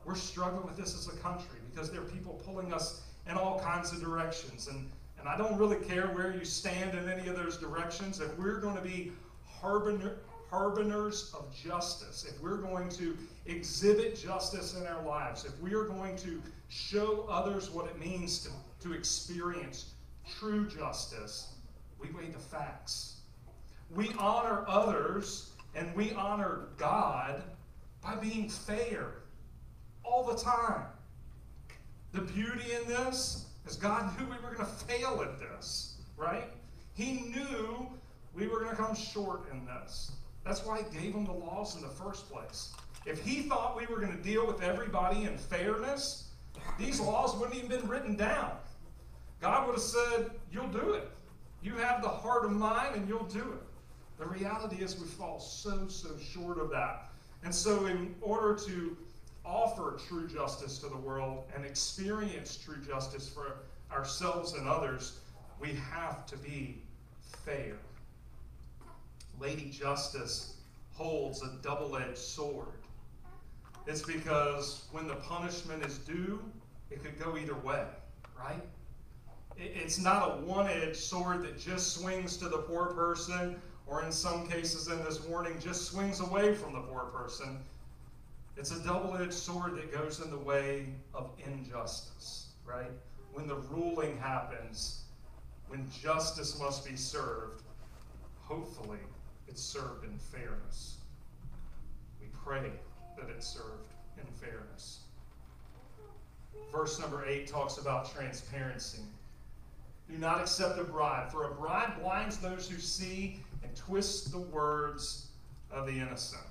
We're 0.06 0.16
struggling 0.16 0.66
with 0.66 0.78
this 0.78 0.96
as 0.96 1.14
a 1.14 1.18
country 1.18 1.60
because 1.70 1.92
there 1.92 2.02
are 2.02 2.06
people 2.06 2.42
pulling 2.46 2.74
us 2.74 3.02
in 3.30 3.36
all 3.36 3.60
kinds 3.60 3.92
of 3.92 4.02
directions. 4.02 4.68
And, 4.68 4.90
and 5.20 5.28
I 5.28 5.38
don't 5.38 5.58
really 5.58 5.84
care 5.86 6.08
where 6.08 6.34
you 6.34 6.46
stand 6.46 6.98
in 6.98 7.10
any 7.10 7.28
of 7.28 7.36
those 7.36 7.58
directions. 7.58 8.22
If 8.22 8.38
we're 8.40 8.62
going 8.62 8.78
to 8.78 8.82
be 8.82 9.12
harbinger, 9.44 10.20
of 11.34 11.54
justice, 11.54 12.26
if 12.30 12.42
we're 12.42 12.58
going 12.58 12.88
to 12.88 13.18
exhibit 13.46 14.18
justice 14.18 14.74
in 14.76 14.88
our 14.88 15.04
lives, 15.04 15.44
if 15.44 15.60
we 15.60 15.74
are 15.74 15.84
going 15.84 16.16
to 16.16 16.42
show 16.70 17.26
others 17.30 17.70
what 17.70 17.88
it 17.88 18.00
means 18.00 18.40
to 18.40 18.50
to 18.86 18.94
experience 18.94 19.94
true 20.40 20.68
justice, 20.68 21.54
we 22.00 22.10
weigh 22.12 22.30
the 22.30 22.40
facts. 22.40 23.22
We 23.90 24.12
honor 24.20 24.64
others 24.68 25.52
and 25.76 25.94
we 25.96 26.14
honor 26.14 26.68
God 26.78 27.42
by 28.04 28.16
being 28.16 28.48
fair 28.48 29.16
all 30.04 30.24
the 30.24 30.38
time. 30.38 30.86
The 32.14 32.22
beauty 32.22 32.74
in 32.80 32.88
this 32.88 33.48
is 33.68 33.76
God 33.76 34.18
knew 34.18 34.26
we 34.26 34.36
were 34.36 34.54
going 34.54 34.58
to 34.58 34.66
fail 34.66 35.22
at 35.24 35.40
this, 35.40 35.96
right? 36.16 36.50
He 36.94 37.34
knew 37.36 37.90
we 38.36 38.48
were 38.48 38.60
going 38.60 38.76
to 38.76 38.82
come 38.82 38.96
short 38.96 39.52
in 39.52 39.66
this. 39.66 40.12
That's 40.46 40.64
why 40.64 40.84
He 40.84 41.00
gave 41.00 41.14
them 41.14 41.26
the 41.26 41.34
laws 41.34 41.76
in 41.76 41.82
the 41.82 41.90
first 41.90 42.30
place. 42.32 42.74
If 43.06 43.24
He 43.24 43.42
thought 43.42 43.76
we 43.76 43.88
were 43.88 44.00
going 44.00 44.16
to 44.16 44.24
deal 44.24 44.46
with 44.46 44.62
everybody 44.62 45.24
in 45.24 45.38
fairness, 45.38 46.30
these 46.78 47.00
laws 47.00 47.36
wouldn't 47.36 47.58
even 47.58 47.70
been 47.70 47.88
written 47.88 48.16
down. 48.16 48.52
God 49.42 49.68
would 49.68 49.74
have 49.74 49.82
said, 49.82 50.32
You'll 50.52 50.68
do 50.68 50.94
it. 50.94 51.10
You 51.62 51.74
have 51.76 52.02
the 52.02 52.10
heart 52.10 52.46
of 52.46 52.52
mine 52.52 52.94
and 52.94 53.08
you'll 53.08 53.24
do 53.24 53.40
it. 53.40 53.64
The 54.18 54.26
reality 54.26 54.84
is 54.84 55.00
we 55.00 55.08
fall 55.08 55.40
so, 55.40 55.88
so 55.88 56.10
short 56.18 56.60
of 56.60 56.70
that. 56.70 57.10
And 57.44 57.54
so, 57.54 57.86
in 57.86 58.16
order 58.22 58.58
to 58.66 58.96
offer 59.44 59.98
true 60.08 60.28
justice 60.28 60.78
to 60.80 60.88
the 60.88 60.98
world 60.98 61.44
and 61.56 61.66
experience 61.66 62.58
true 62.58 62.78
justice 62.78 63.28
for 63.28 63.58
ourselves 63.92 64.54
and 64.54 64.68
others, 64.68 65.20
we 65.60 65.74
have 65.92 66.26
to 66.28 66.38
be 66.38 66.78
fair. 67.44 67.76
Lady 69.40 69.70
Justice 69.70 70.56
holds 70.94 71.44
a 71.44 71.52
double 71.62 71.98
edged 71.98 72.18
sword. 72.18 72.68
It's 73.86 74.02
because 74.02 74.86
when 74.92 75.08
the 75.08 75.16
punishment 75.16 75.86
is 75.86 75.98
due, 76.00 76.42
it 76.90 77.04
could 77.04 77.20
go 77.20 77.38
either 77.38 77.56
way, 77.56 77.86
right? 78.40 78.62
It's 79.58 79.98
not 79.98 80.30
a 80.30 80.42
one 80.42 80.68
edged 80.68 80.98
sword 80.98 81.44
that 81.44 81.58
just 81.58 81.94
swings 81.94 82.38
to 82.38 82.50
the 82.50 82.58
poor 82.58 82.88
person, 82.88 83.62
or 83.88 84.04
in 84.04 84.12
some 84.12 84.48
cases 84.48 84.90
in 84.90 85.04
this 85.04 85.24
warning, 85.24 85.60
just 85.60 85.92
swings 85.92 86.20
away 86.20 86.54
from 86.54 86.74
the 86.74 86.82
poor 86.82 87.06
person. 87.06 87.60
It's 88.58 88.72
a 88.72 88.80
double 88.84 89.16
edged 89.16 89.34
sword 89.34 89.76
that 89.78 89.94
goes 89.94 90.22
in 90.22 90.30
the 90.30 90.38
way 90.38 90.88
of 91.14 91.30
injustice, 91.46 92.48
right? 92.66 92.92
When 93.34 93.48
the 93.48 93.56
ruling 93.56 94.18
happens, 94.18 95.04
when 95.68 95.88
justice 96.02 96.60
must 96.60 96.86
be 96.86 96.96
served, 96.96 97.64
hopefully 98.38 99.00
it's 99.48 99.62
served 99.62 100.06
in 100.06 100.18
fairness. 100.18 100.98
We 102.20 102.28
pray 102.44 102.72
that 103.18 103.30
it's 103.30 103.48
served 103.48 103.88
in 104.18 104.26
fairness. 104.34 105.02
Verse 106.72 107.00
number 107.00 107.26
8 107.26 107.48
talks 107.48 107.78
about 107.78 108.14
transparency. 108.14 109.02
Do 110.10 110.18
not 110.18 110.42
accept 110.42 110.80
a 110.80 110.84
bribe, 110.84 111.32
for 111.32 111.46
a 111.46 111.54
bribe 111.54 112.00
blinds 112.02 112.38
those 112.38 112.70
who 112.70 112.80
see 112.80 113.40
and 113.64 113.76
twists 113.76 114.30
the 114.30 114.40
words 114.40 115.28
of 115.72 115.88
the 115.88 115.94
innocent. 115.94 116.44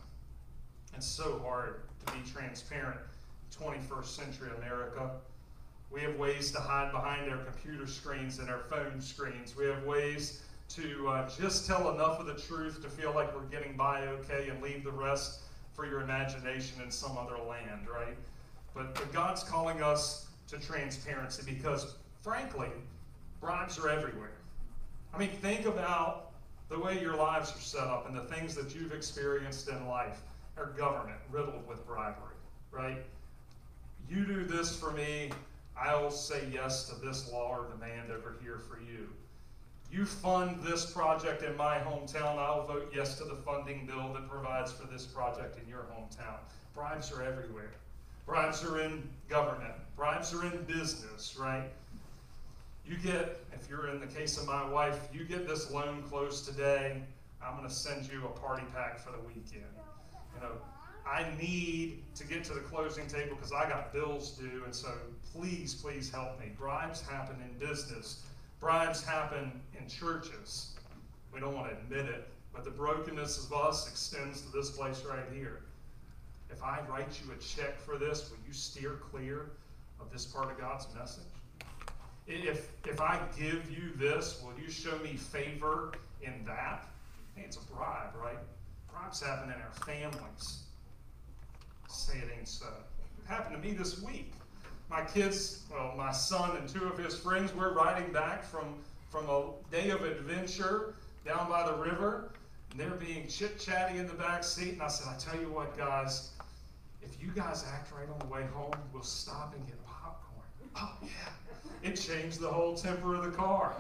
It's 0.96 1.06
so 1.06 1.40
hard 1.44 1.82
to 2.06 2.12
be 2.12 2.18
transparent 2.30 2.98
in 2.98 3.66
21st 3.66 4.06
century 4.06 4.50
America. 4.58 5.10
We 5.90 6.00
have 6.00 6.16
ways 6.16 6.50
to 6.52 6.58
hide 6.58 6.90
behind 6.90 7.30
our 7.30 7.38
computer 7.38 7.86
screens 7.86 8.40
and 8.40 8.50
our 8.50 8.58
phone 8.58 9.00
screens. 9.00 9.56
We 9.56 9.66
have 9.66 9.84
ways 9.84 10.42
to 10.70 11.08
uh, 11.08 11.30
just 11.38 11.66
tell 11.66 11.94
enough 11.94 12.18
of 12.18 12.26
the 12.26 12.34
truth 12.34 12.82
to 12.82 12.88
feel 12.88 13.12
like 13.14 13.34
we're 13.34 13.46
getting 13.46 13.76
by 13.76 14.06
okay 14.08 14.48
and 14.48 14.60
leave 14.60 14.82
the 14.82 14.90
rest 14.90 15.40
for 15.72 15.86
your 15.86 16.00
imagination 16.00 16.80
in 16.82 16.90
some 16.90 17.16
other 17.16 17.36
land, 17.48 17.88
right? 17.92 18.16
But, 18.74 18.94
but 18.94 19.12
God's 19.12 19.44
calling 19.44 19.82
us 19.82 20.26
to 20.48 20.58
transparency 20.58 21.42
because, 21.46 21.94
frankly, 22.22 22.68
Bribes 23.44 23.78
are 23.78 23.90
everywhere. 23.90 24.38
I 25.12 25.18
mean, 25.18 25.28
think 25.28 25.66
about 25.66 26.30
the 26.70 26.78
way 26.78 26.98
your 26.98 27.14
lives 27.14 27.54
are 27.54 27.60
set 27.60 27.82
up 27.82 28.08
and 28.08 28.16
the 28.16 28.22
things 28.22 28.54
that 28.54 28.74
you've 28.74 28.92
experienced 28.92 29.68
in 29.68 29.86
life. 29.86 30.22
Our 30.56 30.70
government 30.70 31.18
riddled 31.30 31.68
with 31.68 31.86
bribery, 31.86 32.36
right? 32.70 33.04
You 34.08 34.24
do 34.24 34.44
this 34.46 34.74
for 34.74 34.92
me, 34.92 35.30
I'll 35.78 36.10
say 36.10 36.48
yes 36.50 36.88
to 36.88 36.94
this 37.04 37.30
law 37.30 37.50
or 37.50 37.68
demand 37.68 38.10
over 38.10 38.34
here 38.42 38.58
for 38.58 38.80
you. 38.80 39.10
You 39.92 40.06
fund 40.06 40.62
this 40.62 40.90
project 40.90 41.42
in 41.42 41.54
my 41.54 41.76
hometown, 41.76 42.38
I'll 42.38 42.66
vote 42.66 42.90
yes 42.96 43.18
to 43.18 43.24
the 43.24 43.36
funding 43.36 43.84
bill 43.84 44.14
that 44.14 44.26
provides 44.26 44.72
for 44.72 44.86
this 44.86 45.04
project 45.04 45.58
in 45.62 45.68
your 45.68 45.84
hometown. 45.94 46.38
Bribes 46.74 47.12
are 47.12 47.22
everywhere. 47.22 47.72
Bribes 48.24 48.64
are 48.64 48.80
in 48.80 49.06
government. 49.28 49.74
Bribes 49.96 50.32
are 50.32 50.46
in 50.46 50.62
business, 50.64 51.36
right? 51.38 51.68
You 52.86 52.96
get, 52.96 53.40
if 53.52 53.68
you're 53.68 53.88
in 53.88 54.00
the 54.00 54.06
case 54.06 54.36
of 54.36 54.46
my 54.46 54.68
wife, 54.68 55.08
you 55.12 55.24
get 55.24 55.48
this 55.48 55.70
loan 55.70 56.02
closed 56.02 56.46
today, 56.46 57.02
I'm 57.42 57.56
going 57.56 57.68
to 57.68 57.74
send 57.74 58.10
you 58.10 58.24
a 58.24 58.38
party 58.40 58.64
pack 58.74 58.98
for 58.98 59.10
the 59.12 59.20
weekend. 59.20 59.64
You 60.34 60.40
know, 60.40 60.52
I 61.06 61.26
need 61.40 62.02
to 62.14 62.24
get 62.26 62.44
to 62.44 62.54
the 62.54 62.60
closing 62.60 63.06
table 63.06 63.36
because 63.36 63.52
I 63.52 63.68
got 63.68 63.92
bills 63.92 64.32
due, 64.32 64.62
and 64.64 64.74
so 64.74 64.92
please, 65.32 65.74
please 65.74 66.10
help 66.10 66.38
me. 66.40 66.52
Bribes 66.58 67.02
happen 67.02 67.36
in 67.42 67.66
business, 67.66 68.22
bribes 68.60 69.04
happen 69.04 69.60
in 69.78 69.88
churches. 69.88 70.74
We 71.32 71.40
don't 71.40 71.54
want 71.54 71.70
to 71.70 71.76
admit 71.76 72.06
it, 72.06 72.28
but 72.52 72.64
the 72.64 72.70
brokenness 72.70 73.46
of 73.46 73.52
us 73.52 73.88
extends 73.90 74.42
to 74.42 74.52
this 74.52 74.70
place 74.70 75.02
right 75.08 75.26
here. 75.34 75.60
If 76.50 76.62
I 76.62 76.80
write 76.88 77.20
you 77.24 77.32
a 77.32 77.36
check 77.36 77.78
for 77.80 77.98
this, 77.98 78.30
will 78.30 78.38
you 78.46 78.52
steer 78.52 79.00
clear 79.10 79.50
of 80.00 80.12
this 80.12 80.24
part 80.24 80.50
of 80.50 80.58
God's 80.58 80.86
message? 80.94 81.33
If, 82.26 82.70
if 82.86 83.00
I 83.00 83.20
give 83.38 83.70
you 83.70 83.92
this, 83.96 84.42
will 84.42 84.58
you 84.58 84.70
show 84.70 84.96
me 84.98 85.16
favor 85.16 85.92
in 86.22 86.44
that? 86.46 86.88
Hey, 87.34 87.42
it's 87.44 87.56
a 87.56 87.60
bribe, 87.72 88.14
right? 88.22 88.38
Bribes 88.90 89.22
happen 89.22 89.50
in 89.50 89.56
our 89.60 89.72
families. 89.84 90.62
Say 91.88 92.18
it 92.18 92.30
ain't 92.36 92.48
so. 92.48 92.66
It 92.66 93.28
happened 93.28 93.60
to 93.60 93.68
me 93.68 93.74
this 93.74 94.00
week. 94.02 94.32
My 94.90 95.02
kids, 95.02 95.64
well, 95.70 95.94
my 95.96 96.12
son 96.12 96.56
and 96.56 96.68
two 96.68 96.84
of 96.84 96.96
his 96.96 97.18
friends, 97.18 97.54
we're 97.54 97.72
riding 97.74 98.12
back 98.12 98.44
from, 98.44 98.74
from 99.10 99.28
a 99.28 99.50
day 99.70 99.90
of 99.90 100.02
adventure 100.02 100.94
down 101.26 101.48
by 101.48 101.66
the 101.66 101.74
river. 101.74 102.30
And 102.70 102.80
they're 102.80 102.90
being 102.90 103.28
chit 103.28 103.58
chatty 103.58 103.98
in 103.98 104.06
the 104.06 104.14
back 104.14 104.44
seat. 104.44 104.74
And 104.74 104.82
I 104.82 104.88
said, 104.88 105.08
I 105.14 105.18
tell 105.18 105.40
you 105.40 105.48
what, 105.48 105.76
guys, 105.76 106.30
if 107.02 107.22
you 107.22 107.30
guys 107.34 107.64
act 107.72 107.92
right 107.92 108.08
on 108.08 108.18
the 108.18 108.32
way 108.32 108.46
home, 108.54 108.72
we'll 108.92 109.02
stop 109.02 109.54
and 109.54 109.66
get 109.66 109.76
popcorn. 109.84 110.42
Oh, 110.76 110.92
yeah. 111.02 111.10
It 111.84 111.96
changed 111.96 112.40
the 112.40 112.48
whole 112.48 112.74
temper 112.74 113.14
of 113.14 113.24
the 113.24 113.30
car. 113.30 113.74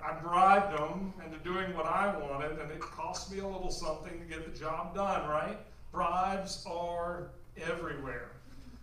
I 0.00 0.12
bribed 0.12 0.78
them 0.78 1.12
into 1.24 1.38
doing 1.38 1.76
what 1.76 1.86
I 1.86 2.16
wanted, 2.16 2.60
and 2.60 2.70
it 2.70 2.78
cost 2.78 3.32
me 3.32 3.40
a 3.40 3.46
little 3.46 3.70
something 3.70 4.16
to 4.20 4.24
get 4.24 4.50
the 4.50 4.56
job 4.56 4.94
done, 4.94 5.28
right? 5.28 5.58
Bribes 5.90 6.64
are 6.70 7.30
everywhere. 7.60 8.30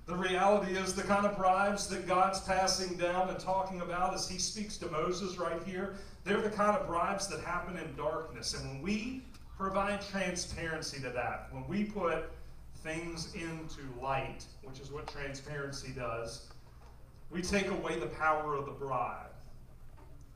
The 0.08 0.15
reality 0.15 0.75
is 0.75 0.93
the 0.93 1.03
kind 1.03 1.25
of 1.25 1.38
bribes 1.38 1.88
that 1.88 2.06
God's 2.06 2.41
passing 2.41 2.97
down 2.97 3.29
and 3.29 3.39
talking 3.39 3.79
about 3.79 4.13
as 4.13 4.27
he 4.27 4.38
speaks 4.38 4.77
to 4.79 4.91
Moses 4.91 5.38
right 5.38 5.63
here, 5.63 5.95
they're 6.25 6.41
the 6.41 6.49
kind 6.49 6.75
of 6.75 6.86
bribes 6.86 7.29
that 7.29 7.39
happen 7.39 7.77
in 7.77 7.95
darkness. 7.95 8.53
And 8.60 8.69
when 8.69 8.82
we 8.82 9.23
provide 9.58 10.01
transparency 10.01 11.01
to 11.01 11.10
that, 11.12 11.47
when 11.51 11.65
we 11.69 11.86
put 11.86 12.29
things 12.84 13.34
into 13.34 13.82
light, 14.01 14.43
which 14.63 14.82
is 14.82 14.91
what 14.91 15.08
transparency 15.08 15.93
does, 15.95 16.49
we 17.34 17.41
take 17.41 17.67
away 17.69 18.00
the 18.00 18.06
power 18.06 18.56
of 18.56 18.65
the 18.65 18.72
bribe. 18.72 19.32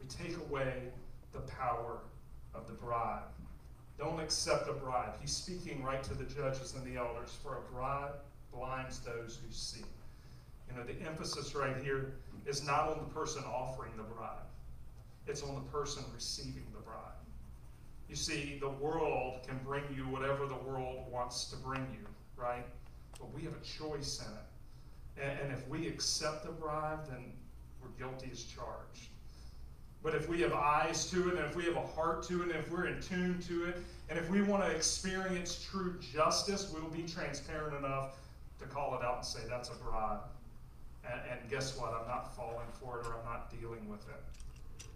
We 0.02 0.08
take 0.08 0.36
away 0.38 0.74
the 1.32 1.40
power 1.40 2.00
of 2.56 2.66
the 2.66 2.74
bribe. 2.74 3.22
Don't 4.00 4.20
accept 4.20 4.68
a 4.68 4.74
bribe. 4.74 5.14
He's 5.22 5.32
speaking 5.32 5.84
right 5.84 6.04
to 6.04 6.16
the 6.16 6.24
judges 6.24 6.74
and 6.74 6.84
the 6.84 7.00
elders, 7.00 7.38
for 7.42 7.58
a 7.58 7.74
bribe 7.74 8.14
blinds 8.52 9.00
those 9.00 9.40
who 9.44 9.52
see. 9.52 9.86
You 10.70 10.76
know, 10.76 10.84
the 10.84 11.00
emphasis 11.08 11.54
right 11.54 11.78
here 11.84 12.14
is 12.46 12.66
not 12.66 12.90
on 12.90 12.98
the 12.98 13.14
person 13.14 13.44
offering 13.44 13.92
the 13.96 14.04
bribe, 14.04 14.48
it's 15.28 15.44
on 15.44 15.56
the 15.56 15.72
person 15.72 16.04
receiving 16.14 16.66
the 16.74 16.82
bribe. 16.82 16.98
You 18.10 18.16
see, 18.16 18.58
the 18.60 18.70
world 18.70 19.46
can 19.46 19.60
bring 19.64 19.84
you 19.96 20.04
whatever 20.04 20.48
the 20.48 20.56
world 20.56 21.06
wants 21.12 21.46
to 21.52 21.58
bring 21.58 21.86
you, 21.92 22.08
right? 22.36 22.66
But 23.20 23.34
we 23.34 23.44
have 23.44 23.54
a 23.54 23.66
choice 23.66 24.20
in 24.26 24.34
it. 24.34 24.44
And, 25.22 25.40
and 25.40 25.52
if 25.52 25.68
we 25.68 25.88
accept 25.88 26.46
the 26.46 26.52
bribe, 26.52 27.08
then 27.10 27.34
we're 27.82 27.90
guilty 27.98 28.30
as 28.32 28.44
charged. 28.44 29.10
But 30.04 30.16
if 30.16 30.30
we 30.30 30.42
have 30.42 30.54
eyes 30.54 31.10
to 31.12 31.30
it, 31.30 31.36
and 31.36 31.46
if 31.46 31.56
we 31.56 31.66
have 31.66 31.76
a 31.76 31.86
heart 31.86 32.24
to 32.24 32.42
it, 32.44 32.50
and 32.50 32.56
if 32.56 32.72
we're 32.72 32.88
in 32.88 33.02
tune 33.02 33.40
to 33.48 33.66
it, 33.66 33.78
and 34.10 34.18
if 34.18 34.30
we 34.30 34.42
want 34.42 34.64
to 34.64 34.70
experience 34.70 35.68
true 35.70 35.96
justice, 36.14 36.72
we'll 36.74 36.90
be 36.90 37.04
transparent 37.04 37.76
enough 37.76 38.16
to 38.60 38.66
call 38.66 38.96
it 38.96 39.04
out 39.04 39.18
and 39.18 39.26
say, 39.26 39.40
that's 39.50 39.70
a 39.70 39.76
bribe. 39.76 40.20
And, 41.06 41.20
and 41.32 41.50
guess 41.50 41.78
what? 41.78 41.94
I'm 41.94 42.08
not 42.08 42.36
falling 42.36 42.68
for 42.74 43.00
it 43.00 43.08
or 43.08 43.16
I'm 43.20 43.26
not 43.26 43.52
dealing 43.60 43.88
with 43.90 44.08
it. 44.08 44.88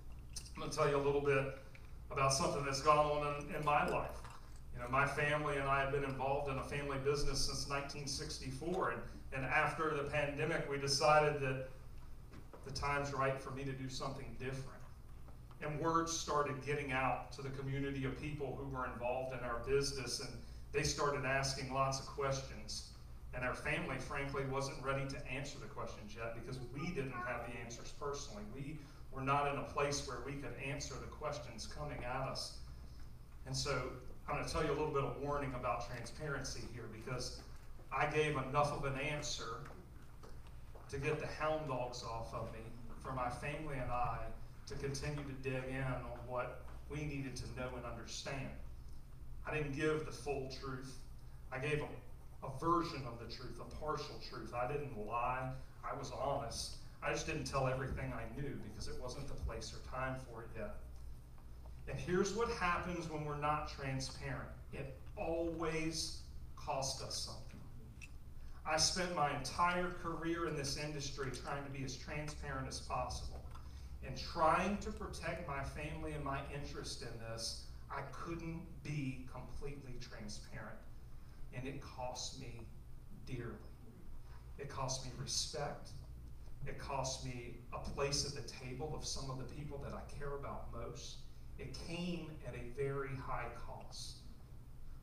I'm 0.55 0.61
going 0.61 0.71
to 0.71 0.77
tell 0.77 0.89
you 0.89 0.97
a 0.97 1.03
little 1.03 1.21
bit 1.21 1.57
about 2.11 2.33
something 2.33 2.63
that's 2.63 2.81
gone 2.81 2.97
on 2.97 3.43
in, 3.49 3.55
in 3.55 3.65
my 3.65 3.87
life. 3.87 4.17
You 4.73 4.81
know, 4.81 4.87
my 4.89 5.05
family 5.05 5.57
and 5.57 5.67
I 5.67 5.81
have 5.81 5.91
been 5.91 6.03
involved 6.03 6.49
in 6.49 6.57
a 6.57 6.63
family 6.63 6.97
business 7.03 7.45
since 7.45 7.67
1964, 7.67 8.91
and, 8.91 9.01
and 9.33 9.45
after 9.45 9.95
the 9.95 10.03
pandemic, 10.03 10.69
we 10.69 10.77
decided 10.77 11.41
that 11.41 11.69
the 12.65 12.71
time's 12.71 13.13
right 13.13 13.39
for 13.39 13.51
me 13.51 13.63
to 13.63 13.71
do 13.71 13.89
something 13.89 14.35
different. 14.39 14.79
And 15.61 15.79
words 15.79 16.11
started 16.11 16.65
getting 16.65 16.91
out 16.91 17.31
to 17.33 17.41
the 17.41 17.49
community 17.49 18.05
of 18.05 18.19
people 18.19 18.57
who 18.59 18.75
were 18.75 18.85
involved 18.85 19.37
in 19.37 19.39
our 19.39 19.59
business, 19.67 20.19
and 20.19 20.29
they 20.73 20.83
started 20.83 21.25
asking 21.25 21.73
lots 21.73 21.99
of 21.99 22.07
questions. 22.07 22.89
And 23.33 23.45
our 23.45 23.53
family, 23.53 23.97
frankly, 23.97 24.43
wasn't 24.51 24.83
ready 24.83 25.07
to 25.07 25.31
answer 25.31 25.57
the 25.59 25.67
questions 25.67 26.15
yet 26.15 26.35
because 26.35 26.59
we 26.73 26.87
didn't 26.89 27.13
have 27.13 27.45
the 27.47 27.57
answers 27.63 27.93
personally. 27.99 28.43
We 28.53 28.79
were 29.11 29.21
not 29.21 29.51
in 29.53 29.59
a 29.59 29.63
place 29.63 30.05
where 30.07 30.17
we 30.25 30.33
could 30.33 30.53
answer 30.67 30.95
the 30.95 31.07
questions 31.07 31.67
coming 31.67 32.03
at 32.03 32.27
us. 32.27 32.57
And 33.45 33.55
so 33.55 33.91
I'm 34.27 34.35
going 34.35 34.45
to 34.45 34.51
tell 34.51 34.63
you 34.63 34.71
a 34.71 34.77
little 34.77 34.93
bit 34.93 35.03
of 35.03 35.21
warning 35.21 35.53
about 35.55 35.87
transparency 35.87 36.63
here 36.73 36.89
because 36.93 37.41
I 37.93 38.05
gave 38.07 38.37
enough 38.37 38.71
of 38.71 38.85
an 38.85 38.99
answer 38.99 39.59
to 40.89 40.97
get 40.97 41.19
the 41.19 41.27
hound 41.27 41.67
dogs 41.67 42.03
off 42.03 42.33
of 42.33 42.51
me 42.53 42.59
for 43.01 43.13
my 43.13 43.29
family 43.29 43.75
and 43.81 43.91
I 43.91 44.19
to 44.67 44.75
continue 44.75 45.23
to 45.23 45.49
dig 45.49 45.63
in 45.69 45.83
on 45.83 46.19
what 46.27 46.63
we 46.89 47.03
needed 47.03 47.35
to 47.37 47.45
know 47.57 47.69
and 47.75 47.85
understand. 47.85 48.49
I 49.47 49.55
didn't 49.55 49.75
give 49.75 50.05
the 50.05 50.11
full 50.11 50.51
truth. 50.61 50.97
I 51.51 51.59
gave 51.59 51.81
a 51.81 51.87
a 52.43 52.59
version 52.59 53.03
of 53.05 53.19
the 53.19 53.33
truth, 53.33 53.59
a 53.59 53.75
partial 53.75 54.15
truth. 54.29 54.53
I 54.53 54.71
didn't 54.71 54.97
lie. 54.97 55.49
I 55.83 55.97
was 55.97 56.11
honest. 56.11 56.77
I 57.03 57.11
just 57.11 57.25
didn't 57.25 57.45
tell 57.45 57.67
everything 57.67 58.13
I 58.13 58.39
knew 58.39 58.59
because 58.69 58.87
it 58.87 59.01
wasn't 59.01 59.27
the 59.27 59.33
place 59.45 59.73
or 59.73 59.95
time 59.95 60.19
for 60.19 60.43
it 60.43 60.49
yet. 60.57 60.75
And 61.87 61.99
here's 61.99 62.33
what 62.33 62.49
happens 62.51 63.09
when 63.09 63.25
we're 63.25 63.39
not 63.39 63.69
transparent 63.69 64.49
it 64.73 64.97
always 65.17 66.21
costs 66.55 67.03
us 67.03 67.25
something. 67.25 67.50
I 68.65 68.77
spent 68.77 69.15
my 69.15 69.35
entire 69.35 69.89
career 70.03 70.47
in 70.47 70.55
this 70.55 70.77
industry 70.77 71.31
trying 71.31 71.63
to 71.63 71.71
be 71.71 71.83
as 71.83 71.95
transparent 71.95 72.67
as 72.67 72.79
possible. 72.79 73.43
And 74.05 74.17
trying 74.17 74.77
to 74.77 74.91
protect 74.91 75.47
my 75.47 75.63
family 75.63 76.13
and 76.13 76.23
my 76.23 76.39
interest 76.53 77.03
in 77.03 77.19
this, 77.19 77.65
I 77.89 78.01
couldn't 78.11 78.61
be 78.83 79.27
completely 79.31 79.93
transparent 79.99 80.77
and 81.55 81.67
it 81.67 81.81
cost 81.81 82.39
me 82.39 82.61
dearly. 83.25 83.55
It 84.57 84.69
cost 84.69 85.05
me 85.05 85.11
respect. 85.19 85.89
It 86.67 86.77
cost 86.77 87.25
me 87.25 87.55
a 87.73 87.79
place 87.79 88.25
at 88.25 88.35
the 88.35 88.49
table 88.53 88.93
of 88.95 89.05
some 89.05 89.29
of 89.29 89.37
the 89.37 89.55
people 89.55 89.79
that 89.83 89.93
I 89.93 90.01
care 90.19 90.35
about 90.35 90.67
most. 90.71 91.17
It 91.57 91.77
came 91.87 92.31
at 92.47 92.53
a 92.53 92.81
very 92.81 93.15
high 93.15 93.47
cost. 93.67 94.17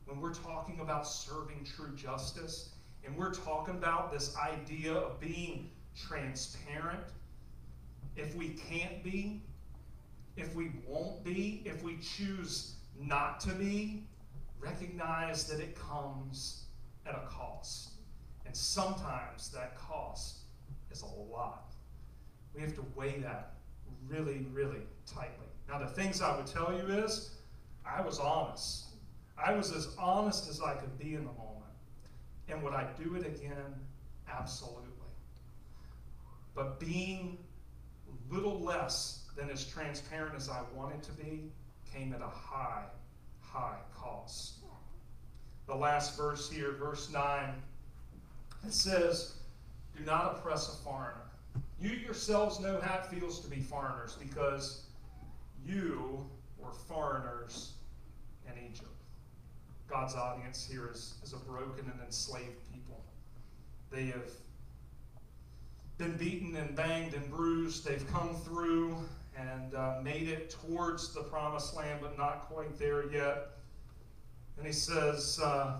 When 0.05 0.19
we're 0.21 0.33
talking 0.33 0.79
about 0.79 1.07
serving 1.07 1.65
true 1.65 1.95
justice, 1.95 2.69
and 3.09 3.17
we're 3.17 3.33
talking 3.33 3.73
about 3.73 4.11
this 4.11 4.35
idea 4.37 4.93
of 4.93 5.19
being 5.19 5.71
transparent, 5.95 7.01
if 8.15 8.35
we 8.35 8.49
can't 8.49 9.03
be, 9.03 9.41
if 10.37 10.53
we 10.53 10.71
won't 10.87 11.23
be, 11.23 11.63
if 11.65 11.81
we 11.81 11.97
choose 11.97 12.75
not 12.99 13.39
to 13.39 13.49
be, 13.53 14.03
recognize 14.59 15.45
that 15.45 15.59
it 15.59 15.75
comes 15.75 16.65
at 17.07 17.15
a 17.15 17.27
cost. 17.27 17.93
And 18.45 18.55
sometimes 18.55 19.49
that 19.51 19.75
cost 19.75 20.41
is 20.91 21.01
a 21.01 21.33
lot. 21.33 21.73
We 22.53 22.61
have 22.61 22.75
to 22.75 22.85
weigh 22.95 23.19
that 23.21 23.53
really, 24.07 24.45
really 24.53 24.81
tightly. 25.07 25.47
Now, 25.67 25.79
the 25.79 25.87
things 25.87 26.21
I 26.21 26.37
would 26.37 26.47
tell 26.47 26.71
you 26.71 26.93
is 26.93 27.31
I 27.83 28.01
was 28.01 28.19
honest. 28.19 28.85
I 29.43 29.53
was 29.53 29.71
as 29.71 29.95
honest 29.97 30.47
as 30.47 30.61
I 30.61 30.75
could 30.75 30.95
be 30.99 31.15
in 31.15 31.25
the 31.25 31.31
moment. 31.31 31.48
And 32.49 32.63
would 32.63 32.73
I 32.73 32.87
do 33.01 33.15
it 33.15 33.25
again? 33.25 33.75
Absolutely. 34.31 34.89
But 36.55 36.79
being 36.79 37.37
little 38.29 38.59
less 38.59 39.23
than 39.35 39.49
as 39.49 39.65
transparent 39.65 40.35
as 40.35 40.49
I 40.49 40.61
wanted 40.75 41.03
to 41.03 41.11
be 41.13 41.51
came 41.93 42.13
at 42.13 42.21
a 42.21 42.27
high 42.27 42.83
high 43.41 43.77
cost. 43.95 44.55
The 45.67 45.75
last 45.75 46.17
verse 46.17 46.49
here, 46.49 46.73
verse 46.73 47.09
9, 47.11 47.49
it 48.65 48.73
says, 48.73 49.35
Do 49.97 50.03
not 50.03 50.35
oppress 50.37 50.73
a 50.73 50.83
foreigner. 50.83 51.21
You 51.79 51.91
yourselves 51.91 52.59
know 52.59 52.79
how 52.81 52.99
it 52.99 53.05
feels 53.05 53.39
to 53.41 53.49
be 53.49 53.61
foreigners 53.61 54.17
because 54.19 54.85
you 55.65 56.25
were 56.57 56.71
foreigners 56.71 57.73
in 58.47 58.53
Egypt. 58.63 58.98
God's 59.89 60.13
audience 60.15 60.67
here 60.69 60.89
is, 60.93 61.15
is 61.23 61.33
a 61.33 61.37
broken 61.37 61.91
and 61.91 61.99
enslaved 62.05 62.71
people. 62.71 63.03
They 63.91 64.05
have 64.05 64.29
been 65.97 66.15
beaten 66.15 66.55
and 66.55 66.75
banged 66.75 67.15
and 67.15 67.29
bruised. 67.29 67.85
They've 67.85 68.07
come 68.11 68.35
through 68.35 68.97
and 69.35 69.73
uh, 69.73 69.99
made 70.03 70.27
it 70.27 70.49
towards 70.49 71.13
the 71.13 71.21
promised 71.21 71.75
land, 71.75 71.99
but 72.01 72.17
not 72.17 72.41
quite 72.41 72.77
there 72.77 73.11
yet. 73.11 73.51
And 74.57 74.67
he 74.67 74.73
says, 74.73 75.39
uh, 75.41 75.77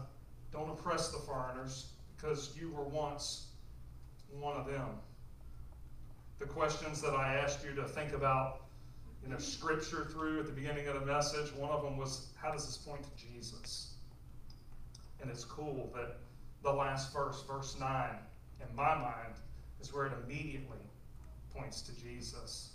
Don't 0.52 0.70
oppress 0.70 1.10
the 1.10 1.20
foreigners 1.20 1.92
because 2.16 2.58
you 2.60 2.72
were 2.72 2.86
once 2.86 3.48
one 4.32 4.58
of 4.58 4.66
them. 4.66 4.88
The 6.40 6.46
questions 6.46 7.02
that 7.02 7.14
I 7.14 7.36
asked 7.36 7.64
you 7.64 7.76
to 7.76 7.84
think 7.84 8.14
about, 8.14 8.62
you 9.22 9.30
know, 9.30 9.38
scripture 9.38 10.06
through 10.06 10.40
at 10.40 10.46
the 10.48 10.52
beginning 10.52 10.88
of 10.88 11.00
the 11.00 11.06
message, 11.06 11.54
one 11.54 11.70
of 11.70 11.84
them 11.84 11.98
was, 11.98 12.28
How 12.42 12.52
does 12.52 12.66
this 12.66 12.78
point 12.78 13.04
to 13.04 13.10
Jesus? 13.16 13.94
And 15.22 15.30
it's 15.30 15.44
cool 15.44 15.92
that 15.96 16.18
the 16.64 16.72
last 16.72 17.14
verse, 17.14 17.44
verse 17.48 17.78
9, 17.80 18.10
in 18.62 18.76
my 18.76 18.96
mind, 18.96 19.34
is 19.82 19.94
where 19.94 20.08
it 20.08 20.14
immediately 20.26 20.78
points 21.54 21.82
to 21.82 21.92
Jesus. 22.02 22.70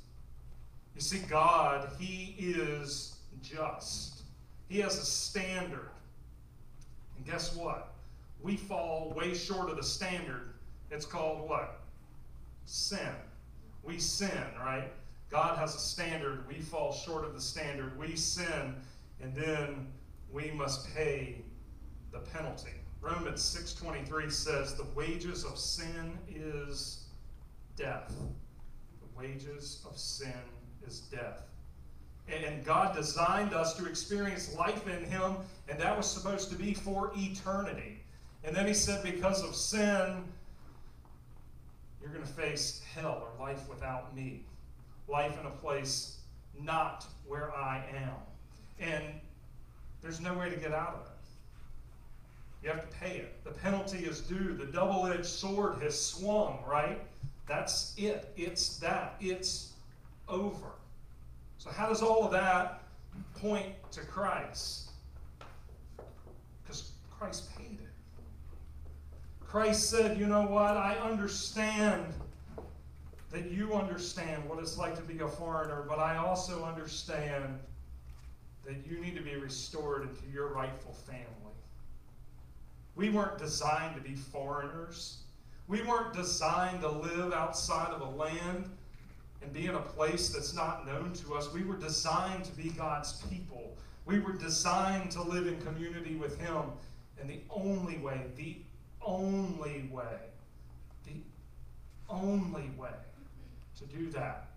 You 0.95 1.01
see, 1.01 1.19
God, 1.29 1.91
He 1.99 2.35
is 2.39 3.17
just. 3.43 4.23
He 4.69 4.79
has 4.81 4.99
a 4.99 5.05
standard. 5.05 5.91
And 7.17 7.27
guess 7.27 7.55
what? 7.55 7.93
We 8.43 8.57
fall 8.57 9.13
way 9.17 9.35
short 9.35 9.71
of 9.71 9.77
the 9.77 9.83
standard. 9.83 10.55
It's 10.91 11.07
called 11.07 11.49
what? 11.49 11.81
Sin. 12.67 13.15
We 13.83 13.99
sin, 13.99 14.31
right? 14.61 14.91
God 15.31 15.59
has 15.59 15.75
a 15.75 15.79
standard. 15.79 16.47
We 16.47 16.61
fall 16.61 16.93
short 16.93 17.25
of 17.25 17.35
the 17.35 17.41
standard. 17.41 17.99
We 17.99 18.17
sin, 18.17 18.77
and 19.21 19.35
then 19.35 19.87
we 20.33 20.51
must 20.53 20.95
pay 20.95 21.44
the 22.15 22.21
penalty. 22.21 22.71
Romans 23.03 23.43
6:23 23.43 24.31
says 24.31 24.75
the 24.75 24.87
wages 24.95 25.45
of 25.45 25.59
sin 25.59 26.17
is 26.29 27.05
death. 27.77 28.15
The 29.01 29.21
wages 29.21 29.85
of 29.85 29.99
sin 29.99 30.41
is 30.87 31.01
death. 31.01 31.43
And 32.29 32.65
God 32.65 32.95
designed 32.95 33.53
us 33.53 33.75
to 33.75 33.87
experience 33.87 34.55
life 34.55 34.87
in 34.87 35.05
Him, 35.05 35.37
and 35.69 35.79
that 35.79 35.95
was 35.95 36.11
supposed 36.11 36.49
to 36.51 36.57
be 36.57 36.73
for 36.73 37.13
eternity. 37.15 38.01
And 38.45 38.57
then 38.57 38.67
He 38.67 38.73
said, 38.73 39.03
because 39.03 39.43
of 39.43 39.55
sin, 39.55 40.25
you're 42.01 42.11
going 42.11 42.25
to 42.25 42.33
face 42.33 42.83
hell 42.95 43.23
or 43.27 43.45
life 43.45 43.69
without 43.69 44.15
me. 44.17 44.45
Life 45.09 45.39
in 45.39 45.47
a 45.47 45.51
place 45.51 46.21
not 46.63 47.07
where 47.27 47.55
I 47.55 47.85
am. 47.95 48.15
And 48.79 49.21
there's 50.01 50.21
no 50.21 50.33
way 50.35 50.49
to 50.49 50.57
get 50.57 50.73
out 50.73 50.95
of 50.95 51.07
it. 51.07 51.14
You 52.65 52.71
have 52.71 52.81
to 52.81 52.97
pay 52.97 53.19
it. 53.19 53.45
The 53.45 53.51
penalty 53.51 53.99
is 53.99 54.23
due. 54.23 54.55
The 54.55 54.65
double 54.65 55.07
edged 55.07 55.27
sword 55.27 55.83
has 55.83 56.01
swung, 56.01 56.65
right? 56.67 56.99
That's 57.47 57.93
it. 57.99 58.33
It's 58.39 58.79
that. 58.79 59.17
It's 59.21 59.75
over. 60.31 60.69
So, 61.59 61.69
how 61.69 61.91
does 61.91 62.01
all 62.01 62.25
of 62.25 62.33
that 62.33 62.81
point 63.37 63.75
to 63.93 64.01
Christ? 64.01 64.93
Because 66.63 66.93
Christ 67.11 67.55
paid 67.55 67.81
it. 67.81 67.89
Christ 69.41 69.91
said, 69.91 70.19
You 70.19 70.27
know 70.27 70.47
what? 70.47 70.79
I 70.79 70.95
understand 70.97 72.15
that 73.31 73.51
you 73.51 73.75
understand 73.75 74.49
what 74.49 74.59
it's 74.59 74.79
like 74.79 74.97
to 74.97 75.03
be 75.03 75.19
a 75.19 75.29
foreigner, 75.29 75.85
but 75.87 75.99
I 75.99 76.17
also 76.17 76.65
understand 76.65 77.59
that 78.65 78.77
you 78.89 79.01
need 79.01 79.17
to 79.17 79.23
be 79.23 79.37
restored 79.37 80.09
into 80.09 80.23
your 80.33 80.49
rightful 80.49 80.95
family. 80.95 81.44
We 82.97 83.11
weren't 83.11 83.39
designed 83.39 83.97
to 83.97 84.01
be 84.01 84.15
foreigners. 84.15 85.19
We 85.67 85.83
weren't 85.83 86.15
designed 86.15 86.83
to 86.83 86.89
live 86.89 87.33
outside 87.33 87.91
of 87.91 88.01
a 88.01 88.17
land 88.17 88.71
and 89.43 89.53
be 89.53 89.67
in 89.67 89.75
a 89.75 89.81
place 89.81 90.31
that's 90.31 90.55
not 90.55 90.87
known 90.87 91.13
to 91.15 91.35
us. 91.35 91.53
We 91.53 91.65
were 91.65 91.77
designed 91.77 92.45
to 92.45 92.53
be 92.53 92.71
God's 92.71 93.23
people. 93.31 93.77
We 94.07 94.21
were 94.21 94.33
designed 94.33 95.11
to 95.13 95.23
live 95.23 95.47
in 95.47 95.61
community 95.63 96.17
with 96.17 96.39
Him. 96.39 96.63
And 97.21 97.29
the 97.29 97.41
only 97.51 97.99
way, 97.99 98.21
the 98.37 98.57
only 99.03 99.89
way, 99.91 100.19
the 101.05 101.17
only 102.09 102.71
way 102.77 102.91
to 103.79 103.85
do 103.87 104.11
that 104.11 104.49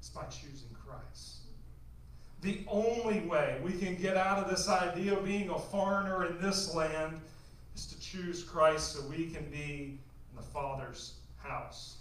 is 0.00 0.08
by 0.08 0.24
choosing 0.24 0.74
Christ. 0.86 1.38
The 2.42 2.64
only 2.68 3.20
way 3.20 3.60
we 3.64 3.72
can 3.72 3.96
get 3.96 4.16
out 4.16 4.38
of 4.38 4.50
this 4.50 4.68
idea 4.68 5.14
of 5.16 5.24
being 5.24 5.50
a 5.50 5.58
foreigner 5.58 6.26
in 6.26 6.40
this 6.40 6.74
land 6.74 7.20
choose 8.16 8.42
Christ 8.42 8.92
so 8.92 9.02
we 9.08 9.26
can 9.26 9.44
be 9.50 9.98
in 10.30 10.36
the 10.36 10.42
Father's 10.42 11.14
house. 11.38 11.96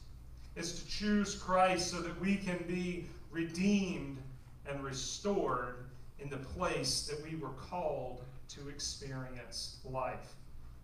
Is 0.56 0.82
to 0.82 0.88
choose 0.88 1.36
Christ 1.36 1.92
so 1.92 2.02
that 2.02 2.20
we 2.22 2.38
can 2.38 2.64
be 2.68 3.06
redeemed 3.32 4.18
and 4.70 4.82
restored 4.84 5.76
in 6.20 6.30
the 6.30 6.38
place 6.38 7.08
that 7.08 7.22
we 7.30 7.38
were 7.38 7.50
called 7.70 8.22
to 8.50 8.70
experience 8.70 9.78
life. 9.84 10.34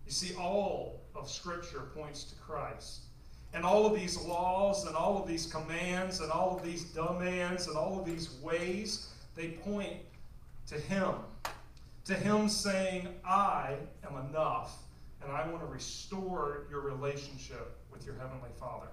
You 0.04 0.12
see, 0.12 0.34
all 0.34 1.00
of 1.14 1.30
Scripture 1.30 1.84
points 1.94 2.24
to 2.24 2.34
Christ. 2.36 3.00
And 3.54 3.64
all 3.64 3.86
of 3.86 3.94
these 3.94 4.20
laws 4.22 4.86
and 4.86 4.96
all 4.96 5.20
of 5.20 5.28
these 5.28 5.46
commands 5.46 6.20
and 6.20 6.30
all 6.30 6.56
of 6.56 6.62
these 6.62 6.84
demands 6.84 7.68
and 7.68 7.76
all 7.76 7.98
of 7.98 8.04
these 8.06 8.34
ways, 8.42 9.08
they 9.34 9.48
point 9.48 9.96
to 10.68 10.74
Him. 10.74 11.14
To 12.06 12.14
Him 12.14 12.48
saying, 12.48 13.08
I 13.24 13.76
am 14.06 14.26
enough, 14.28 14.76
and 15.22 15.32
I 15.32 15.46
want 15.48 15.60
to 15.60 15.66
restore 15.66 16.66
your 16.70 16.80
relationship 16.80 17.76
with 17.92 18.04
your 18.04 18.14
Heavenly 18.14 18.50
Father. 18.58 18.88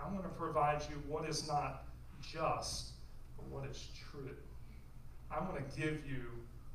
I 0.00 0.08
want 0.12 0.22
to 0.24 0.30
provide 0.30 0.82
you 0.88 0.96
what 1.08 1.28
is 1.28 1.46
not 1.46 1.84
just, 2.22 2.92
but 3.36 3.46
what 3.48 3.68
is 3.68 3.88
true. 4.10 4.30
I 5.30 5.40
want 5.40 5.56
to 5.56 5.80
give 5.80 6.06
you 6.06 6.24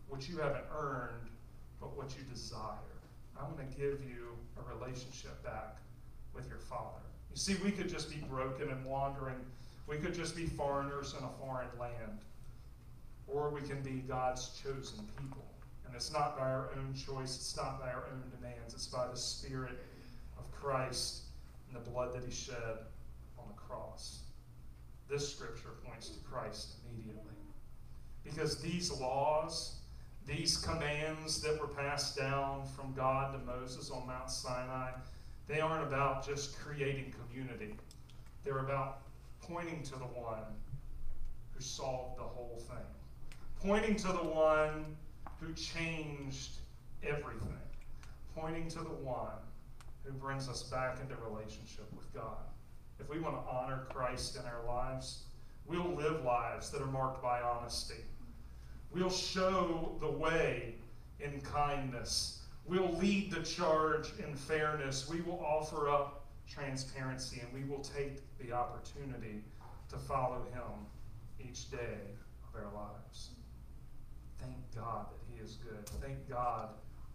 what 0.07 0.27
you 0.29 0.37
haven't 0.37 0.65
earned, 0.75 1.29
but 1.79 1.95
what 1.95 2.15
you 2.17 2.23
desire. 2.31 2.59
I 3.39 3.43
want 3.43 3.57
to 3.57 3.77
give 3.77 4.01
you 4.03 4.27
a 4.57 4.75
relationship 4.75 5.43
back 5.43 5.77
with 6.33 6.47
your 6.47 6.59
Father. 6.59 7.01
You 7.31 7.37
see, 7.37 7.55
we 7.63 7.71
could 7.71 7.89
just 7.89 8.09
be 8.09 8.17
broken 8.29 8.69
and 8.69 8.85
wandering. 8.85 9.39
We 9.87 9.97
could 9.97 10.13
just 10.13 10.35
be 10.35 10.45
foreigners 10.45 11.15
in 11.17 11.23
a 11.23 11.29
foreign 11.39 11.69
land. 11.79 12.19
Or 13.27 13.49
we 13.49 13.61
can 13.61 13.81
be 13.81 14.03
God's 14.07 14.59
chosen 14.63 15.07
people. 15.17 15.48
And 15.89 15.95
it's 15.95 16.13
not 16.13 16.37
by 16.37 16.43
our 16.43 16.69
own 16.77 16.93
choice, 16.93 17.35
it's 17.35 17.57
not 17.57 17.79
by 17.81 17.87
our 17.87 18.03
own 18.11 18.21
demands, 18.37 18.75
it's 18.75 18.85
by 18.85 19.07
the 19.07 19.17
Spirit 19.17 19.79
of 20.37 20.51
Christ 20.51 21.23
and 21.67 21.83
the 21.83 21.89
blood 21.89 22.13
that 22.13 22.23
He 22.23 22.31
shed 22.31 22.77
on 23.39 23.45
the 23.47 23.55
cross. 23.55 24.19
This 25.09 25.33
scripture 25.33 25.69
points 25.83 26.09
to 26.09 26.19
Christ 26.19 26.73
immediately. 26.85 27.33
Because 28.23 28.61
these 28.61 28.91
laws, 28.91 29.77
these 30.27 30.57
commands 30.57 31.41
that 31.41 31.59
were 31.59 31.67
passed 31.67 32.15
down 32.15 32.67
from 32.75 32.93
God 32.93 33.33
to 33.33 33.39
Moses 33.39 33.89
on 33.89 34.05
Mount 34.05 34.29
Sinai, 34.29 34.91
they 35.47 35.59
aren't 35.59 35.87
about 35.87 36.23
just 36.23 36.59
creating 36.59 37.15
community. 37.25 37.73
They're 38.43 38.59
about 38.59 38.99
pointing 39.41 39.81
to 39.85 39.93
the 39.93 40.05
one 40.05 40.43
who 41.51 41.61
solved 41.61 42.19
the 42.19 42.23
whole 42.23 42.61
thing, 42.69 42.85
pointing 43.59 43.95
to 43.95 44.07
the 44.09 44.23
one 44.23 44.95
who 45.39 45.53
changed 45.53 46.51
everything, 47.03 47.59
pointing 48.35 48.67
to 48.69 48.79
the 48.79 48.89
one 48.89 49.39
who 50.03 50.11
brings 50.13 50.49
us 50.49 50.63
back 50.63 50.99
into 51.01 51.15
relationship 51.23 51.87
with 51.95 52.11
God. 52.13 52.37
If 52.99 53.09
we 53.09 53.19
want 53.19 53.35
to 53.35 53.51
honor 53.51 53.87
Christ 53.89 54.35
in 54.35 54.43
our 54.45 54.65
lives, 54.67 55.23
we'll 55.65 55.95
live 55.95 56.23
lives 56.23 56.69
that 56.71 56.81
are 56.81 56.87
marked 56.91 57.21
by 57.21 57.41
honesty. 57.41 58.03
We'll 58.91 59.09
show 59.09 59.95
the 59.99 60.09
way 60.09 60.75
in 61.19 61.39
kindness 61.41 62.39
We'll 62.69 62.93
lead 62.97 63.31
the 63.31 63.41
charge 63.41 64.11
in 64.23 64.35
fairness. 64.35 65.09
We 65.09 65.21
will 65.21 65.43
offer 65.43 65.89
up 65.89 66.27
transparency 66.47 67.41
and 67.41 67.51
we 67.51 67.67
will 67.67 67.83
take 67.83 68.21
the 68.37 68.51
opportunity 68.51 69.43
to 69.89 69.97
follow 69.97 70.43
Him 70.53 70.85
each 71.39 71.71
day 71.71 71.97
of 72.47 72.61
our 72.61 72.71
lives. 72.71 73.31
Thank 74.39 74.55
God 74.75 75.07
is 75.43 75.57
good. 75.63 75.87
Thank 76.01 76.29
God 76.29 76.69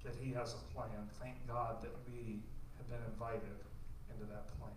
that 0.04 0.14
He 0.20 0.32
has 0.32 0.54
a 0.54 0.74
plan. 0.74 1.08
Thank 1.20 1.34
God 1.46 1.82
that 1.82 1.92
we 2.06 2.40
have 2.78 2.88
been 2.88 3.04
invited 3.12 3.58
into 4.10 4.24
that 4.32 4.48
plan. 4.58 4.72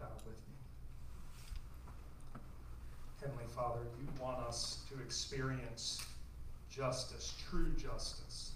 Bow 0.00 0.06
with 0.24 0.34
me. 0.34 0.56
Heavenly 3.20 3.44
Father, 3.54 3.80
you 4.00 4.08
want 4.20 4.38
us 4.40 4.78
to 4.90 5.00
experience 5.02 6.04
justice, 6.70 7.34
true 7.50 7.70
justice 7.76 8.52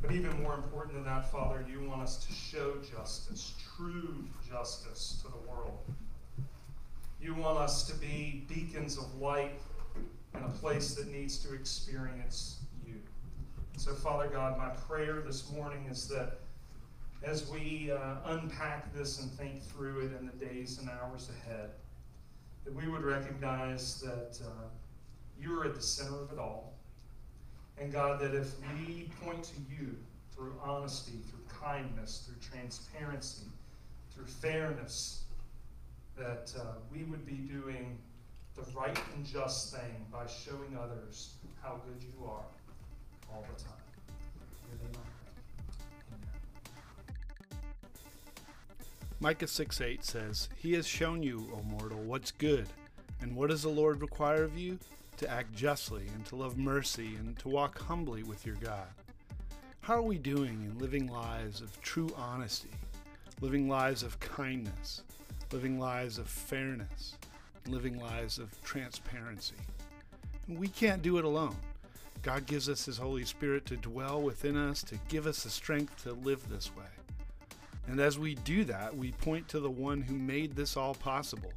but 0.00 0.12
even 0.12 0.42
more 0.42 0.54
important 0.54 0.94
than 0.94 1.04
that, 1.04 1.30
Father, 1.30 1.64
you 1.68 1.88
want 1.88 2.02
us 2.02 2.24
to 2.24 2.32
show 2.32 2.74
justice, 2.88 3.54
true 3.76 4.24
justice 4.48 5.20
to 5.22 5.30
the 5.30 5.50
world. 5.50 5.78
You 7.20 7.34
want 7.34 7.58
us 7.58 7.84
to 7.88 7.94
be 7.96 8.44
beacons 8.48 8.96
of 8.96 9.12
light 9.16 9.60
in 10.34 10.42
a 10.42 10.48
place 10.48 10.94
that 10.94 11.08
needs 11.08 11.38
to 11.38 11.52
experience. 11.52 12.57
So, 13.78 13.94
Father 13.94 14.26
God, 14.26 14.58
my 14.58 14.70
prayer 14.70 15.22
this 15.24 15.52
morning 15.52 15.86
is 15.88 16.08
that 16.08 16.40
as 17.22 17.48
we 17.48 17.92
uh, 17.92 18.16
unpack 18.24 18.92
this 18.92 19.22
and 19.22 19.30
think 19.30 19.62
through 19.62 20.00
it 20.00 20.18
in 20.18 20.26
the 20.26 20.44
days 20.44 20.78
and 20.78 20.90
hours 20.90 21.30
ahead, 21.30 21.70
that 22.64 22.74
we 22.74 22.88
would 22.88 23.04
recognize 23.04 24.00
that 24.00 24.36
uh, 24.44 24.66
you 25.40 25.56
are 25.60 25.64
at 25.64 25.76
the 25.76 25.80
center 25.80 26.20
of 26.20 26.32
it 26.32 26.40
all. 26.40 26.72
And 27.80 27.92
God, 27.92 28.18
that 28.18 28.34
if 28.34 28.50
we 28.84 29.12
point 29.22 29.44
to 29.44 29.54
you 29.70 29.96
through 30.34 30.54
honesty, 30.60 31.20
through 31.30 31.46
kindness, 31.62 32.26
through 32.26 32.50
transparency, 32.50 33.46
through 34.12 34.26
fairness, 34.26 35.22
that 36.16 36.52
uh, 36.58 36.64
we 36.92 37.04
would 37.04 37.24
be 37.24 37.36
doing 37.36 37.96
the 38.56 38.62
right 38.76 38.98
and 39.14 39.24
just 39.24 39.72
thing 39.72 40.04
by 40.12 40.26
showing 40.26 40.76
others 40.76 41.34
how 41.62 41.80
good 41.86 42.02
you 42.02 42.26
are 42.26 42.42
all 43.32 43.44
the 43.56 43.62
time. 43.62 43.72
Micah 49.20 49.48
6 49.48 49.80
8 49.80 50.04
says, 50.04 50.48
He 50.56 50.74
has 50.74 50.86
shown 50.86 51.22
you, 51.22 51.50
O 51.54 51.62
mortal, 51.62 51.98
what's 51.98 52.30
good. 52.30 52.68
And 53.20 53.34
what 53.34 53.50
does 53.50 53.62
the 53.62 53.68
Lord 53.68 54.00
require 54.00 54.44
of 54.44 54.56
you? 54.56 54.78
to 55.18 55.28
act 55.28 55.52
justly 55.54 56.06
and 56.14 56.24
to 56.26 56.36
love 56.36 56.56
mercy 56.56 57.16
and 57.16 57.36
to 57.40 57.48
walk 57.48 57.78
humbly 57.78 58.22
with 58.22 58.46
your 58.46 58.54
God. 58.56 58.86
How 59.80 59.94
are 59.94 60.02
we 60.02 60.16
doing 60.16 60.64
in 60.64 60.78
living 60.78 61.08
lives 61.08 61.60
of 61.60 61.80
true 61.82 62.10
honesty, 62.16 62.70
living 63.40 63.68
lives 63.68 64.02
of 64.02 64.18
kindness, 64.20 65.02
living 65.50 65.78
lives 65.78 66.18
of 66.18 66.28
fairness, 66.28 67.16
living 67.66 67.98
lives 67.98 68.38
of 68.38 68.62
transparency? 68.62 69.56
We 70.46 70.68
can't 70.68 71.02
do 71.02 71.18
it 71.18 71.24
alone. 71.24 71.56
God 72.28 72.44
gives 72.44 72.68
us 72.68 72.84
His 72.84 72.98
Holy 72.98 73.24
Spirit 73.24 73.64
to 73.64 73.76
dwell 73.78 74.20
within 74.20 74.54
us, 74.54 74.82
to 74.82 74.96
give 75.08 75.26
us 75.26 75.44
the 75.44 75.48
strength 75.48 76.02
to 76.02 76.12
live 76.12 76.46
this 76.50 76.70
way. 76.76 76.84
And 77.86 77.98
as 77.98 78.18
we 78.18 78.34
do 78.34 78.64
that, 78.64 78.94
we 78.94 79.12
point 79.12 79.48
to 79.48 79.60
the 79.60 79.70
one 79.70 80.02
who 80.02 80.14
made 80.14 80.54
this 80.54 80.76
all 80.76 80.94
possible 80.94 81.50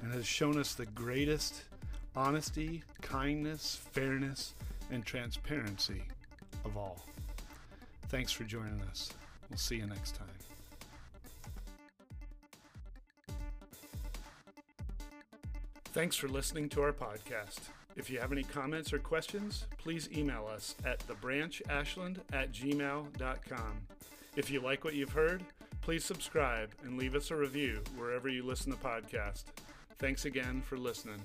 and 0.00 0.10
has 0.10 0.26
shown 0.26 0.58
us 0.58 0.72
the 0.72 0.86
greatest 0.86 1.64
honesty, 2.16 2.82
kindness, 3.02 3.78
fairness, 3.92 4.54
and 4.90 5.04
transparency 5.04 6.00
of 6.64 6.78
all. 6.78 6.96
Thanks 8.08 8.32
for 8.32 8.44
joining 8.44 8.80
us. 8.88 9.12
We'll 9.50 9.58
see 9.58 9.76
you 9.76 9.86
next 9.86 10.14
time. 10.14 10.28
Thanks 15.92 16.16
for 16.16 16.28
listening 16.28 16.70
to 16.70 16.80
our 16.80 16.94
podcast. 16.94 17.68
If 17.96 18.10
you 18.10 18.20
have 18.20 18.30
any 18.30 18.42
comments 18.42 18.92
or 18.92 18.98
questions, 18.98 19.64
please 19.78 20.08
email 20.14 20.46
us 20.52 20.76
at 20.84 21.02
thebranchashland 21.06 22.18
at 22.32 22.52
gmail.com. 22.52 23.80
If 24.36 24.50
you 24.50 24.60
like 24.60 24.84
what 24.84 24.94
you've 24.94 25.12
heard, 25.12 25.42
please 25.80 26.04
subscribe 26.04 26.70
and 26.84 26.98
leave 26.98 27.14
us 27.14 27.30
a 27.30 27.36
review 27.36 27.82
wherever 27.96 28.28
you 28.28 28.44
listen 28.44 28.70
to 28.72 28.78
podcasts. 28.78 29.44
Thanks 29.98 30.26
again 30.26 30.60
for 30.60 30.76
listening. 30.76 31.22